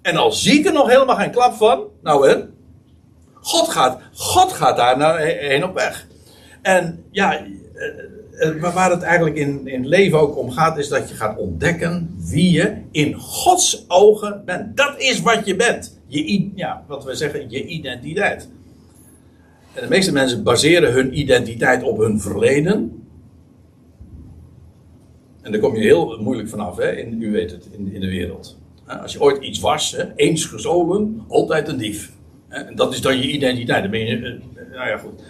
[0.04, 2.54] En al zie ik er nog helemaal geen klap van, nou en,
[3.34, 6.08] God gaat, God gaat daar naar heen op weg.
[6.62, 11.10] En ja, eh, eh, waar het eigenlijk in, in leven ook om gaat, is dat
[11.10, 14.78] je gaat ontdekken wie je in Gods ogen bent.
[14.78, 16.00] Dat is wat je bent.
[16.08, 18.50] Je, ja, wat we zeggen, je identiteit.
[19.74, 23.08] En de meeste mensen baseren hun identiteit op hun verleden.
[25.42, 26.92] En daar kom je heel moeilijk vanaf, hè?
[26.92, 28.58] In, u weet het, in, in de wereld.
[28.88, 30.04] Als je ooit iets was, hè?
[30.16, 32.12] eens gestolen, altijd een dief.
[32.48, 33.82] En dat is dan je identiteit.
[33.82, 35.24] Dan ben je, eh, nou ja, goed.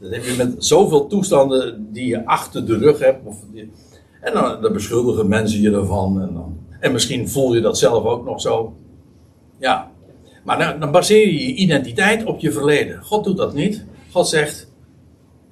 [0.00, 3.26] Dat heb je met zoveel toestanden die je achter de rug hebt.
[3.26, 3.36] Of
[4.20, 6.20] en dan, dan, beschuldigen mensen je ervan.
[6.20, 8.76] En, dan, en misschien voel je dat zelf ook nog zo.
[9.58, 9.90] Ja.
[10.44, 13.02] Maar dan, baseer je je identiteit op je verleden.
[13.02, 13.84] God doet dat niet.
[14.10, 14.70] God zegt,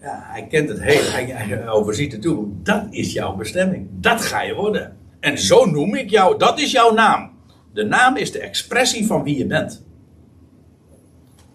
[0.00, 2.46] ja, hij kent het heel, hij, hij overziet het toe.
[2.62, 3.88] Dat is jouw bestemming.
[3.90, 4.96] Dat ga je worden.
[5.20, 7.30] En zo noem ik jou, dat is jouw naam.
[7.74, 9.82] De naam is de expressie van wie je bent.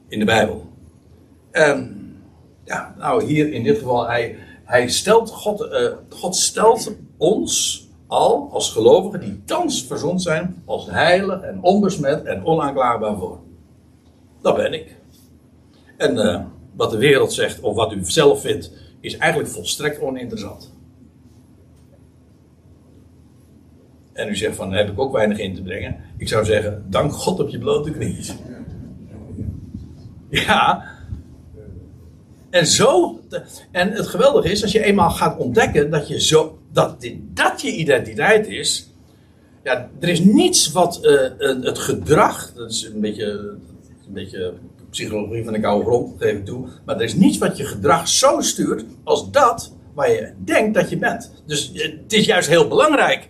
[0.07, 0.69] In de Bijbel.
[1.51, 1.97] En
[2.65, 8.49] ja, nou hier in dit geval, hij, hij stelt, God, uh, God stelt ons al
[8.51, 13.39] als gelovigen die thans verzond zijn, als heilig en onbesmet en onaanklaagbaar voor.
[14.41, 14.95] Dat ben ik.
[15.97, 16.41] En uh,
[16.75, 20.73] wat de wereld zegt of wat u zelf vindt, is eigenlijk volstrekt oninteressant.
[24.19, 25.95] En u zegt van, heb ik ook weinig in te brengen.
[26.17, 28.25] Ik zou zeggen, dank God op je blote knieën.
[30.29, 30.83] Ja.
[32.49, 33.19] En zo,
[33.71, 37.61] en het geweldige is, als je eenmaal gaat ontdekken dat, je zo, dat dit, dat
[37.61, 38.89] je identiteit is.
[39.63, 43.25] Ja, er is niets wat uh, het gedrag, dat is een beetje,
[44.07, 44.53] een beetje
[44.89, 46.67] psychologie van de koude grond, geef ik toe.
[46.85, 50.89] Maar er is niets wat je gedrag zo stuurt als dat waar je denkt dat
[50.89, 51.31] je bent.
[51.45, 53.29] Dus het is juist heel belangrijk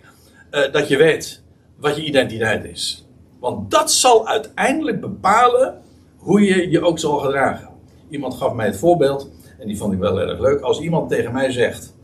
[0.50, 1.42] uh, dat je weet
[1.76, 3.06] wat je identiteit is.
[3.40, 5.82] Want dat zal uiteindelijk bepalen
[6.16, 7.68] hoe je je ook zal gedragen.
[8.08, 10.60] Iemand gaf mij het voorbeeld, en die vond ik wel erg leuk.
[10.60, 11.94] Als iemand tegen mij zegt,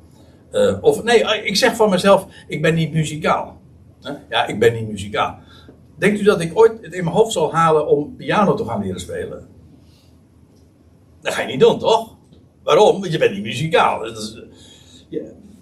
[0.53, 3.61] uh, of nee, ik zeg van mezelf, ik ben niet muzikaal.
[4.28, 5.38] Ja, ik ben niet muzikaal.
[5.99, 8.82] Denkt u dat ik ooit het in mijn hoofd zal halen om piano te gaan
[8.82, 9.49] leren spelen?
[11.20, 12.16] Dat ga je niet doen, toch?
[12.62, 13.01] Waarom?
[13.01, 14.01] Want je bent niet muzikaal.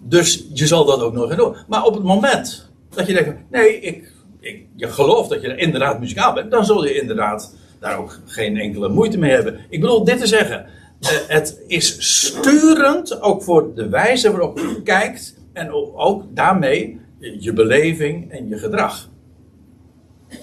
[0.01, 1.57] Dus je zal dat ook nog gaan doen.
[1.69, 6.01] Maar op het moment dat je denkt, nee, ik, ik, je gelooft dat je inderdaad
[6.01, 9.61] muzikaal bent, dan zul je inderdaad daar ook geen enkele moeite mee hebben.
[9.69, 10.67] Ik bedoel dit te zeggen.
[11.01, 17.53] Uh, het is sturend ook voor de wijze waarop je kijkt en ook daarmee je
[17.53, 19.09] beleving en je gedrag.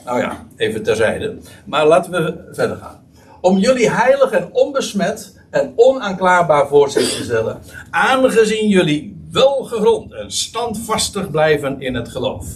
[0.06, 1.38] Nou ja, even terzijde.
[1.66, 3.04] Maar laten we verder gaan.
[3.41, 11.32] Om jullie heilig en onbesmet en onaanklaarbaar voor te stellen, aangezien jullie welgegrond en standvastig
[11.32, 12.47] blijven in het geloof.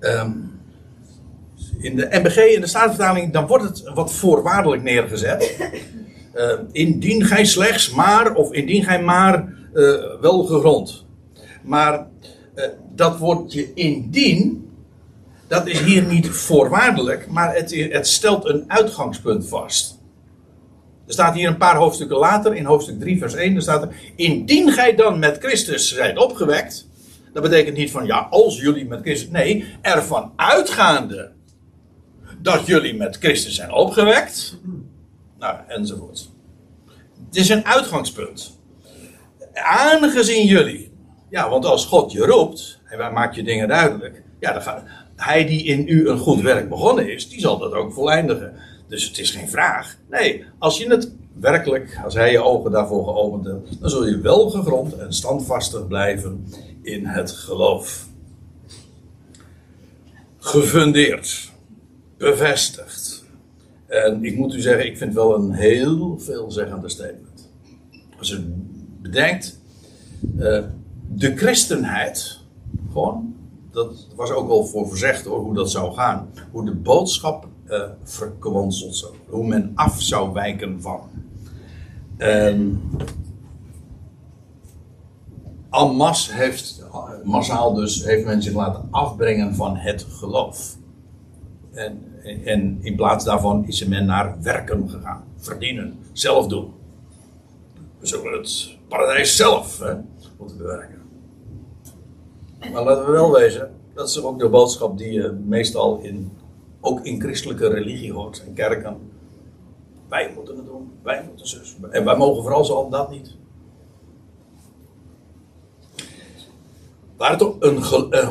[0.00, 0.52] Um,
[1.78, 5.56] in de MBG, in de Statenvertaling, dan wordt het wat voorwaardelijk neergezet.
[6.34, 11.04] Uh, indien gij slechts maar, of indien gij maar uh, welgegrond.
[11.62, 12.06] Maar
[12.56, 14.70] uh, dat woordje indien,
[15.48, 19.93] dat is hier niet voorwaardelijk, maar het, het stelt een uitgangspunt vast.
[21.06, 23.94] Er staat hier een paar hoofdstukken later, in hoofdstuk 3, vers 1, er staat er:
[24.16, 26.88] Indien gij dan met Christus zijt opgewekt.
[27.32, 29.30] Dat betekent niet van ja, als jullie met Christus.
[29.30, 31.32] Nee, ervan uitgaande
[32.38, 34.58] dat jullie met Christus zijn opgewekt.
[35.38, 36.30] Nou, enzovoort.
[37.26, 38.58] Het is een uitgangspunt.
[39.54, 40.92] Aangezien jullie.
[41.30, 44.22] Ja, want als God je roept, en maakt je dingen duidelijk.
[44.40, 44.82] Ja, dan gaat,
[45.16, 48.56] hij die in u een goed werk begonnen is, die zal dat ook voleindigen.
[48.94, 49.96] Dus het is geen vraag.
[50.10, 54.20] Nee, als je het werkelijk, als hij je ogen daarvoor geopend hebt, dan zul je
[54.20, 56.46] wel gegrond en standvastig blijven
[56.82, 58.06] in het geloof.
[60.38, 61.50] Gefundeerd
[62.16, 63.24] bevestigd.
[63.86, 67.50] En ik moet u zeggen, ik vind wel een heel veelzeggende statement.
[68.18, 68.44] Als u
[69.02, 69.60] bedenkt,
[70.38, 70.62] uh,
[71.08, 72.38] de christenheid,
[72.92, 73.34] gewoon,
[73.70, 76.30] dat was ook al voor verzegd hoe dat zou gaan.
[76.50, 81.00] Hoe de boodschap uh, verkwanseld zou Hoe men af zou wijken van.
[82.16, 82.80] En
[85.68, 86.84] Amas heeft,
[87.24, 90.76] massaal dus, heeft men zich laten afbrengen van het geloof.
[91.72, 92.02] En,
[92.44, 95.24] en in plaats daarvan is men naar werken gegaan.
[95.36, 96.72] Verdienen, zelf doen.
[97.98, 99.94] We zullen het paradijs zelf hè,
[100.38, 101.02] moeten bewerken.
[102.72, 106.32] Maar laten we wel wezen, dat is ook de boodschap die je meestal in,
[106.84, 108.96] ook in christelijke religie hoort en kerken.
[110.08, 111.76] Wij moeten het doen, wij moeten zus.
[111.90, 113.34] En wij mogen vooral zo dat niet.
[117.16, 117.82] Waar een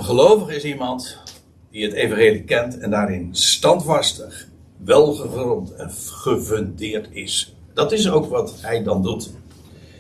[0.04, 1.18] gelovig is iemand
[1.70, 4.48] die het evangelie kent en daarin standvastig,
[4.78, 7.56] welgegrond en gefundeerd is.
[7.74, 9.32] Dat is ook wat hij dan doet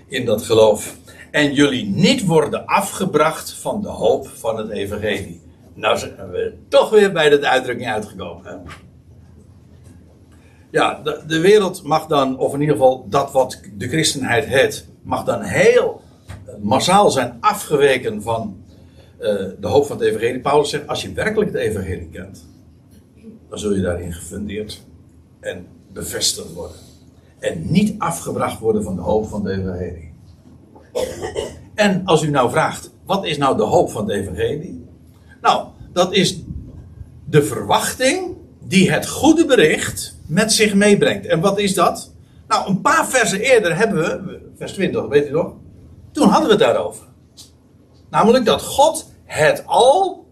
[0.08, 0.98] in dat geloof.
[1.32, 5.43] En jullie niet worden afgebracht van de hoop van het evangelie.
[5.74, 8.62] Nou zijn we toch weer bij de uitdrukking uitgekomen.
[10.72, 14.88] Ja, de, de, wereld mag dan, of in ieder geval dat wat de christenheid heet,
[15.02, 16.02] mag dan heel
[16.62, 18.64] massaal zijn afgeweken van
[19.20, 19.28] uh,
[19.60, 20.40] de hoop van het evangelie.
[20.40, 22.48] Paulus zegt, als je werkelijk het evangelie kent,
[23.50, 24.84] dan zul je daarin gefundeerd
[25.40, 26.78] en bevestigd worden.
[27.40, 30.14] En niet afgebracht worden van de hoop van het evangelie.
[31.76, 34.86] En als u nou vraagt, wat is nou de hoop van het evangelie?
[35.44, 36.40] Nou, dat is
[37.26, 41.26] de verwachting die het goede bericht met zich meebrengt.
[41.26, 42.12] En wat is dat?
[42.48, 45.54] Nou, een paar versen eerder hebben we, vers 20, weet u nog?
[46.12, 47.06] Toen hadden we het daarover.
[48.10, 50.28] Namelijk dat God het al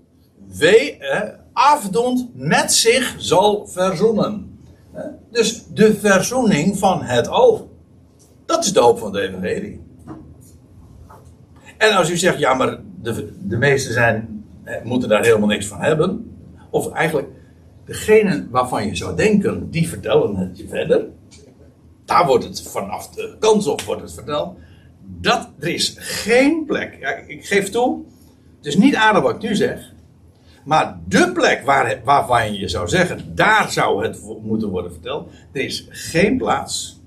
[0.47, 4.59] we, eh, afdoend met zich zal verzoenen.
[5.31, 7.71] Dus de verzoening van het al.
[8.45, 9.81] Dat is de hoop van de evangelie.
[11.77, 14.40] En als u zegt, ja, maar de, de meesten zijn,
[14.83, 16.35] moeten daar helemaal niks van hebben.
[16.69, 17.27] Of eigenlijk,
[17.85, 21.05] degene waarvan je zou denken, die vertellen het je verder.
[22.05, 24.57] Daar wordt het vanaf de kans op wordt het verteld.
[25.01, 26.97] Dat, er is geen plek.
[26.99, 28.03] Ja, ik geef toe,
[28.57, 29.93] Het is niet aardig wat ik nu zeg.
[30.65, 35.31] Maar de plek waar, waarvan je zou zeggen, daar zou het moeten worden verteld.
[35.51, 36.99] Er is geen plaats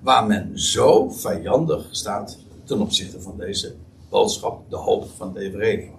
[0.00, 3.74] waar men zo vijandig staat ten opzichte van deze
[4.08, 5.90] boodschap, de hoop van de evangelie.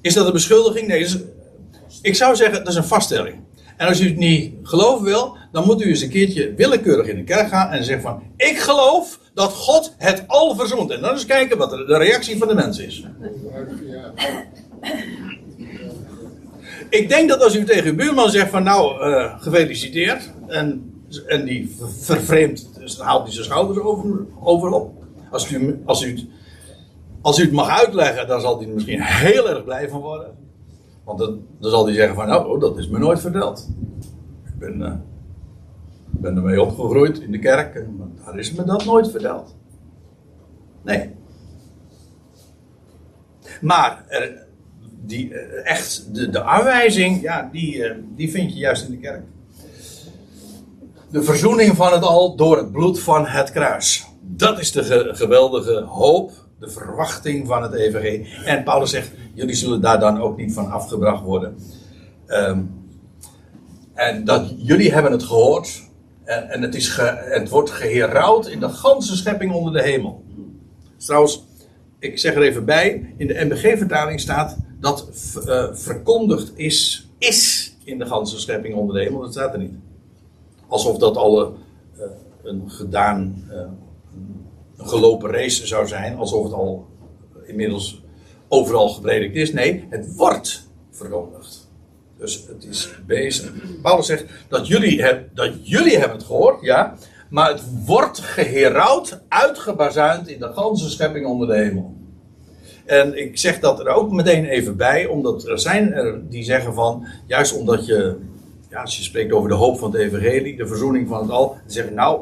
[0.00, 0.86] Is dat een beschuldiging?
[0.86, 1.06] Nee,
[2.02, 3.36] ik zou zeggen, dat is een vaststelling.
[3.76, 7.16] En als u het niet geloven wil, dan moet u eens een keertje willekeurig in
[7.16, 10.90] de kerk gaan en zeggen van, ik geloof dat God het al verzoent.
[10.90, 13.04] En dan eens kijken wat de reactie van de mens is.
[16.88, 20.30] Ik denk dat als u tegen uw buurman zegt van, nou, uh, gefeliciteerd.
[20.46, 20.92] En,
[21.26, 24.92] en die vervreemd, dus haalt hij zijn schouders over, over op.
[25.30, 26.24] Als u, als, u het,
[27.20, 30.36] als u het mag uitleggen, dan zal hij er misschien heel erg blij van worden.
[31.04, 33.68] Want dan, dan zal hij zeggen van, nou, oh, dat is me nooit verteld.
[34.46, 34.92] Ik ben, uh,
[36.10, 39.56] ben ermee opgegroeid in de kerk, en daar is me dat nooit verteld.
[40.82, 41.10] Nee.
[43.60, 44.46] Maar er,
[45.00, 48.98] die, eh, echt, de, de aanwijzing, ja, die, eh, die vind je juist in de
[48.98, 49.22] kerk.
[51.10, 54.06] De verzoening van het al door het bloed van het kruis.
[54.20, 58.34] Dat is de geweldige hoop, de verwachting van het evangelie.
[58.44, 61.56] En Paulus zegt, jullie zullen daar dan ook niet van afgebracht worden.
[62.26, 62.60] Ehm,
[63.94, 65.88] en dat jullie hebben het gehoord.
[66.24, 70.24] En, en het, is het wordt geherouwd in de ganse schepping onder de hemel.
[70.96, 71.44] Trouwens,
[71.98, 73.14] ik zeg er even bij.
[73.16, 75.08] In de MBG-vertaling staat dat
[75.46, 79.20] uh, verkondigd is, is in de ganse schepping onder de hemel.
[79.20, 79.74] Dat staat er niet.
[80.68, 82.04] Alsof dat al uh,
[82.42, 83.60] een gedaan, uh,
[84.80, 86.16] een gelopen race zou zijn.
[86.16, 86.86] Alsof het al
[87.46, 88.02] inmiddels
[88.48, 89.52] overal gepredikt is.
[89.52, 91.68] Nee, het wordt verkondigd.
[92.18, 93.52] Dus het is bezig.
[93.82, 96.94] Paulus zegt dat jullie, heb, dat jullie hebben het gehoord, ja.
[97.28, 101.94] Maar het wordt geherouwd, uitgebazuind in de ganse schepping onder de hemel.
[102.84, 106.74] En ik zeg dat er ook meteen even bij, omdat er zijn er die zeggen
[106.74, 108.16] van, juist omdat je,
[108.70, 111.48] ja, als je spreekt over de hoop van het evangelie, de verzoening van het al,
[111.48, 112.20] dan zeggen nou,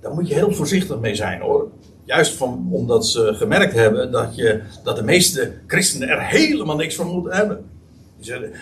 [0.00, 1.70] daar moet je heel voorzichtig mee zijn hoor.
[2.04, 6.94] Juist van, omdat ze gemerkt hebben dat, je, dat de meeste christenen er helemaal niks
[6.94, 7.64] van moeten hebben.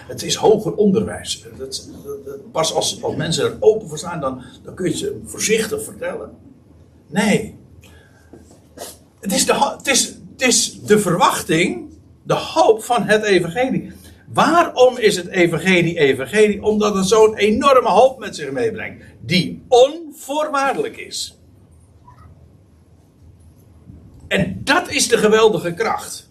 [0.08, 1.44] Het is hoger onderwijs.
[1.58, 1.88] Dat,
[2.52, 6.30] pas als, als mensen er open voor staan, dan, dan kun je ze voorzichtig vertellen.
[7.06, 7.58] Nee.
[9.20, 13.92] Het is, de, het, is, het is de verwachting, de hoop van het evangelie.
[14.32, 16.62] Waarom is het evangelie evangelie?
[16.62, 19.04] Omdat het zo'n enorme hoop met zich meebrengt.
[19.20, 21.41] Die onvoorwaardelijk is.
[24.32, 26.30] En dat is de geweldige kracht.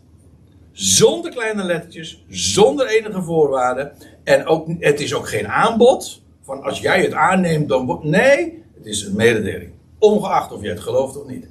[0.71, 3.91] Zonder kleine lettertjes, zonder enige voorwaarden.
[4.23, 6.21] En ook, het is ook geen aanbod.
[6.41, 7.99] Van als jij het aanneemt, dan.
[8.03, 9.71] Nee, het is een mededeling.
[9.99, 11.47] Ongeacht of je het gelooft of niet.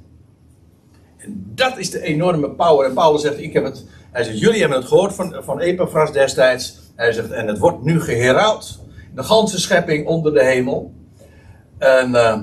[1.17, 2.87] En dat is de enorme power.
[2.87, 6.11] En Paulus zegt: ik heb het, Hij zegt: Jullie hebben het gehoord van, van Epaphras
[6.11, 6.79] destijds.
[6.95, 8.79] Hij zegt: En het wordt nu geherald.
[9.15, 10.93] De ganse schepping onder de hemel.
[11.77, 12.09] En.
[12.09, 12.41] Uh,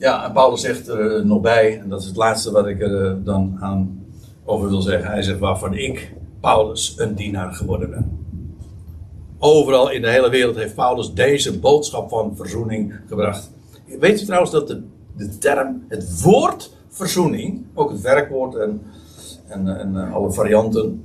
[0.00, 3.06] ja, en Paulus zegt er nog bij, en dat is het laatste wat ik er
[3.06, 4.06] eh, dan aan
[4.44, 5.10] over wil zeggen.
[5.10, 8.18] Hij zegt waarvan ik, Paulus, een dienaar geworden ben.
[9.38, 13.50] Overal in de hele wereld heeft Paulus deze boodschap van verzoening gebracht.
[13.98, 14.82] Weet u trouwens dat de,
[15.16, 18.82] de term, het woord verzoening, ook het werkwoord en,
[19.46, 21.04] en, en eh, alle varianten,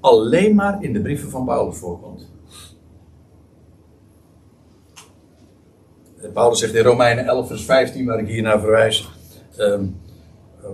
[0.00, 2.29] alleen maar in de brieven van Paulus voorkomt.
[6.28, 9.10] Paulus zegt in Romeinen 11, vers 15, waar ik hier naar verwijs.
[9.56, 9.84] Ehm,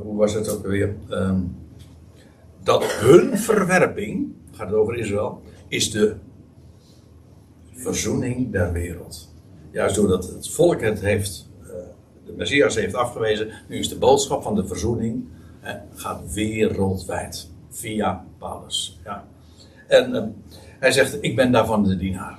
[0.02, 0.94] hoe was het ook alweer?
[1.10, 1.56] Um,
[2.62, 6.14] dat hun verwerping, gaat het over Israël, is de
[7.72, 9.34] verzoening der wereld.
[9.70, 11.68] Juist doordat het volk het heeft, uh,
[12.24, 15.24] de Messias heeft afgewezen, nu is de boodschap van de verzoening,
[15.94, 17.50] gaat wereldwijd.
[17.70, 19.00] Via Paulus.
[19.04, 19.24] Ja.
[19.86, 20.22] En uh,
[20.78, 22.38] hij zegt, ik ben daarvan de dienaar.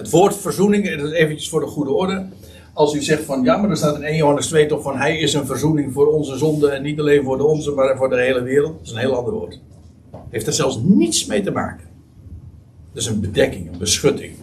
[0.00, 2.26] Het woord verzoening, eventjes voor de goede orde.
[2.72, 5.18] Als u zegt van ja, maar er staat in 1 Johannes 2 toch van hij
[5.18, 8.20] is een verzoening voor onze zonde en niet alleen voor de onze, maar voor de
[8.20, 8.72] hele wereld.
[8.78, 9.60] Dat is een heel ander woord.
[10.28, 11.86] Heeft er zelfs niets mee te maken.
[12.92, 14.34] Dat is een bedekking, een beschutting.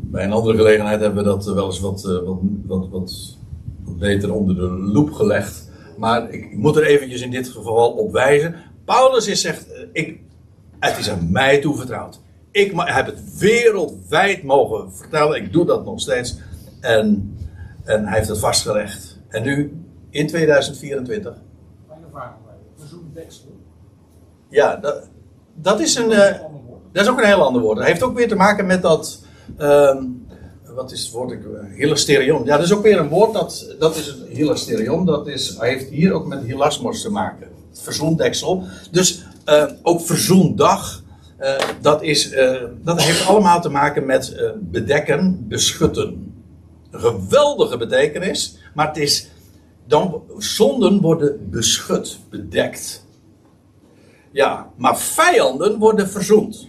[0.00, 3.36] Bij een andere gelegenheid hebben we dat wel eens wat, eh, wat, wat, wat,
[3.84, 5.70] wat beter onder de loep gelegd.
[5.98, 8.54] Maar ik moet er eventjes in dit geval op wijzen.
[8.84, 10.20] Paulus is zegt, eh, ik,
[10.90, 12.20] het is aan mij toevertrouwd.
[12.50, 15.36] Ik heb het wereldwijd mogen vertellen.
[15.36, 16.36] Ik doe dat nog steeds.
[16.80, 17.36] En,
[17.84, 19.18] en hij heeft het vastgelegd.
[19.28, 21.34] En nu, in 2024.
[21.88, 22.32] Fijne vraag.
[24.48, 25.08] Ja, dat,
[25.54, 26.10] dat is een.
[26.10, 26.18] Uh,
[26.92, 27.76] dat is ook een heel ander woord.
[27.78, 29.24] Dat heeft ook weer te maken met dat.
[29.58, 30.02] Uh,
[30.74, 31.30] wat is het woord?
[31.30, 32.44] Ik- eh, Hilasterion.
[32.44, 35.06] Ja, dat is ook weer een woord, dat, dat is het hilasterion.
[35.06, 37.48] Dat is, heeft hier ook met hilasmos te maken.
[37.70, 38.64] Het verzoendeksel.
[38.90, 41.02] Dus eh, ook verzoendag.
[41.36, 46.34] eh, dat, is, eh, dat heeft allemaal te maken met eh, bedekken, beschutten.
[46.90, 48.56] Geweldige betekenis.
[48.74, 49.28] Maar het is,
[49.86, 53.06] dan, zonden worden beschut, bedekt.
[54.32, 56.68] Ja, maar vijanden worden verzoend.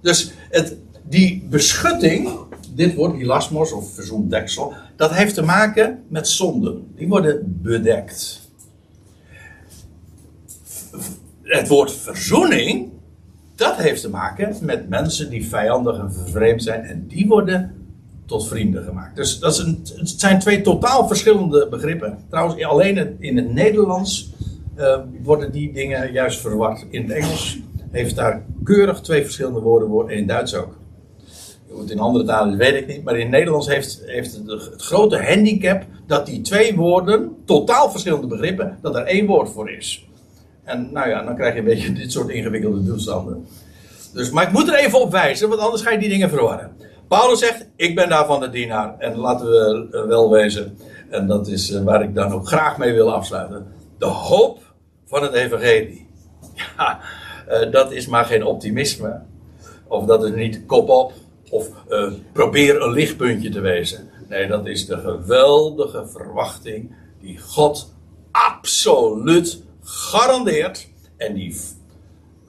[0.00, 0.76] Dus het,
[1.08, 2.30] die beschutting,
[2.74, 6.92] dit woord hilasmos of verzoendeksel, dat heeft te maken met zonden.
[6.96, 8.45] Die worden bedekt.
[11.46, 12.88] Het woord verzoening,
[13.54, 17.74] dat heeft te maken met mensen die vijandig en vervreemd zijn en die worden
[18.26, 19.16] tot vrienden gemaakt.
[19.16, 22.18] Dus dat het zijn twee totaal verschillende begrippen.
[22.28, 24.30] Trouwens, alleen in het Nederlands
[24.74, 26.86] eh, worden die dingen juist verward.
[26.90, 27.58] In het Engels
[27.90, 30.78] heeft daar keurig twee verschillende woorden voor en in Duits ook.
[31.86, 33.04] In andere talen weet ik niet.
[33.04, 38.26] Maar in het Nederlands heeft, heeft het grote handicap dat die twee woorden, totaal verschillende
[38.26, 40.08] begrippen, dat er één woord voor is.
[40.66, 43.46] En nou ja, dan krijg je een beetje dit soort ingewikkelde toestanden.
[44.12, 46.76] Dus, maar ik moet er even op wijzen, want anders ga je die dingen verwarren.
[47.08, 48.98] Paulus zegt, ik ben daarvan de dienaar.
[48.98, 50.78] En laten we eh, wel wezen,
[51.10, 53.66] en dat is eh, waar ik dan ook graag mee wil afsluiten.
[53.98, 54.58] De hoop
[55.04, 56.04] van het evangelie.
[56.76, 57.00] Ja,
[57.48, 59.20] eh, dat is maar geen optimisme.
[59.88, 61.12] Of dat is niet kop op.
[61.50, 61.68] Of
[62.32, 64.10] probeer een lichtpuntje te wezen.
[64.28, 67.94] Nee, dat is de geweldige verwachting die God
[68.30, 70.88] absoluut garandeert.
[71.16, 71.60] En die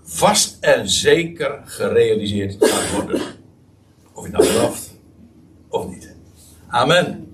[0.04, 3.22] vast en zeker gerealiseerd gaat worden.
[4.14, 5.00] Of je nou gelooft
[5.70, 6.16] of niet.
[6.68, 7.27] Amen.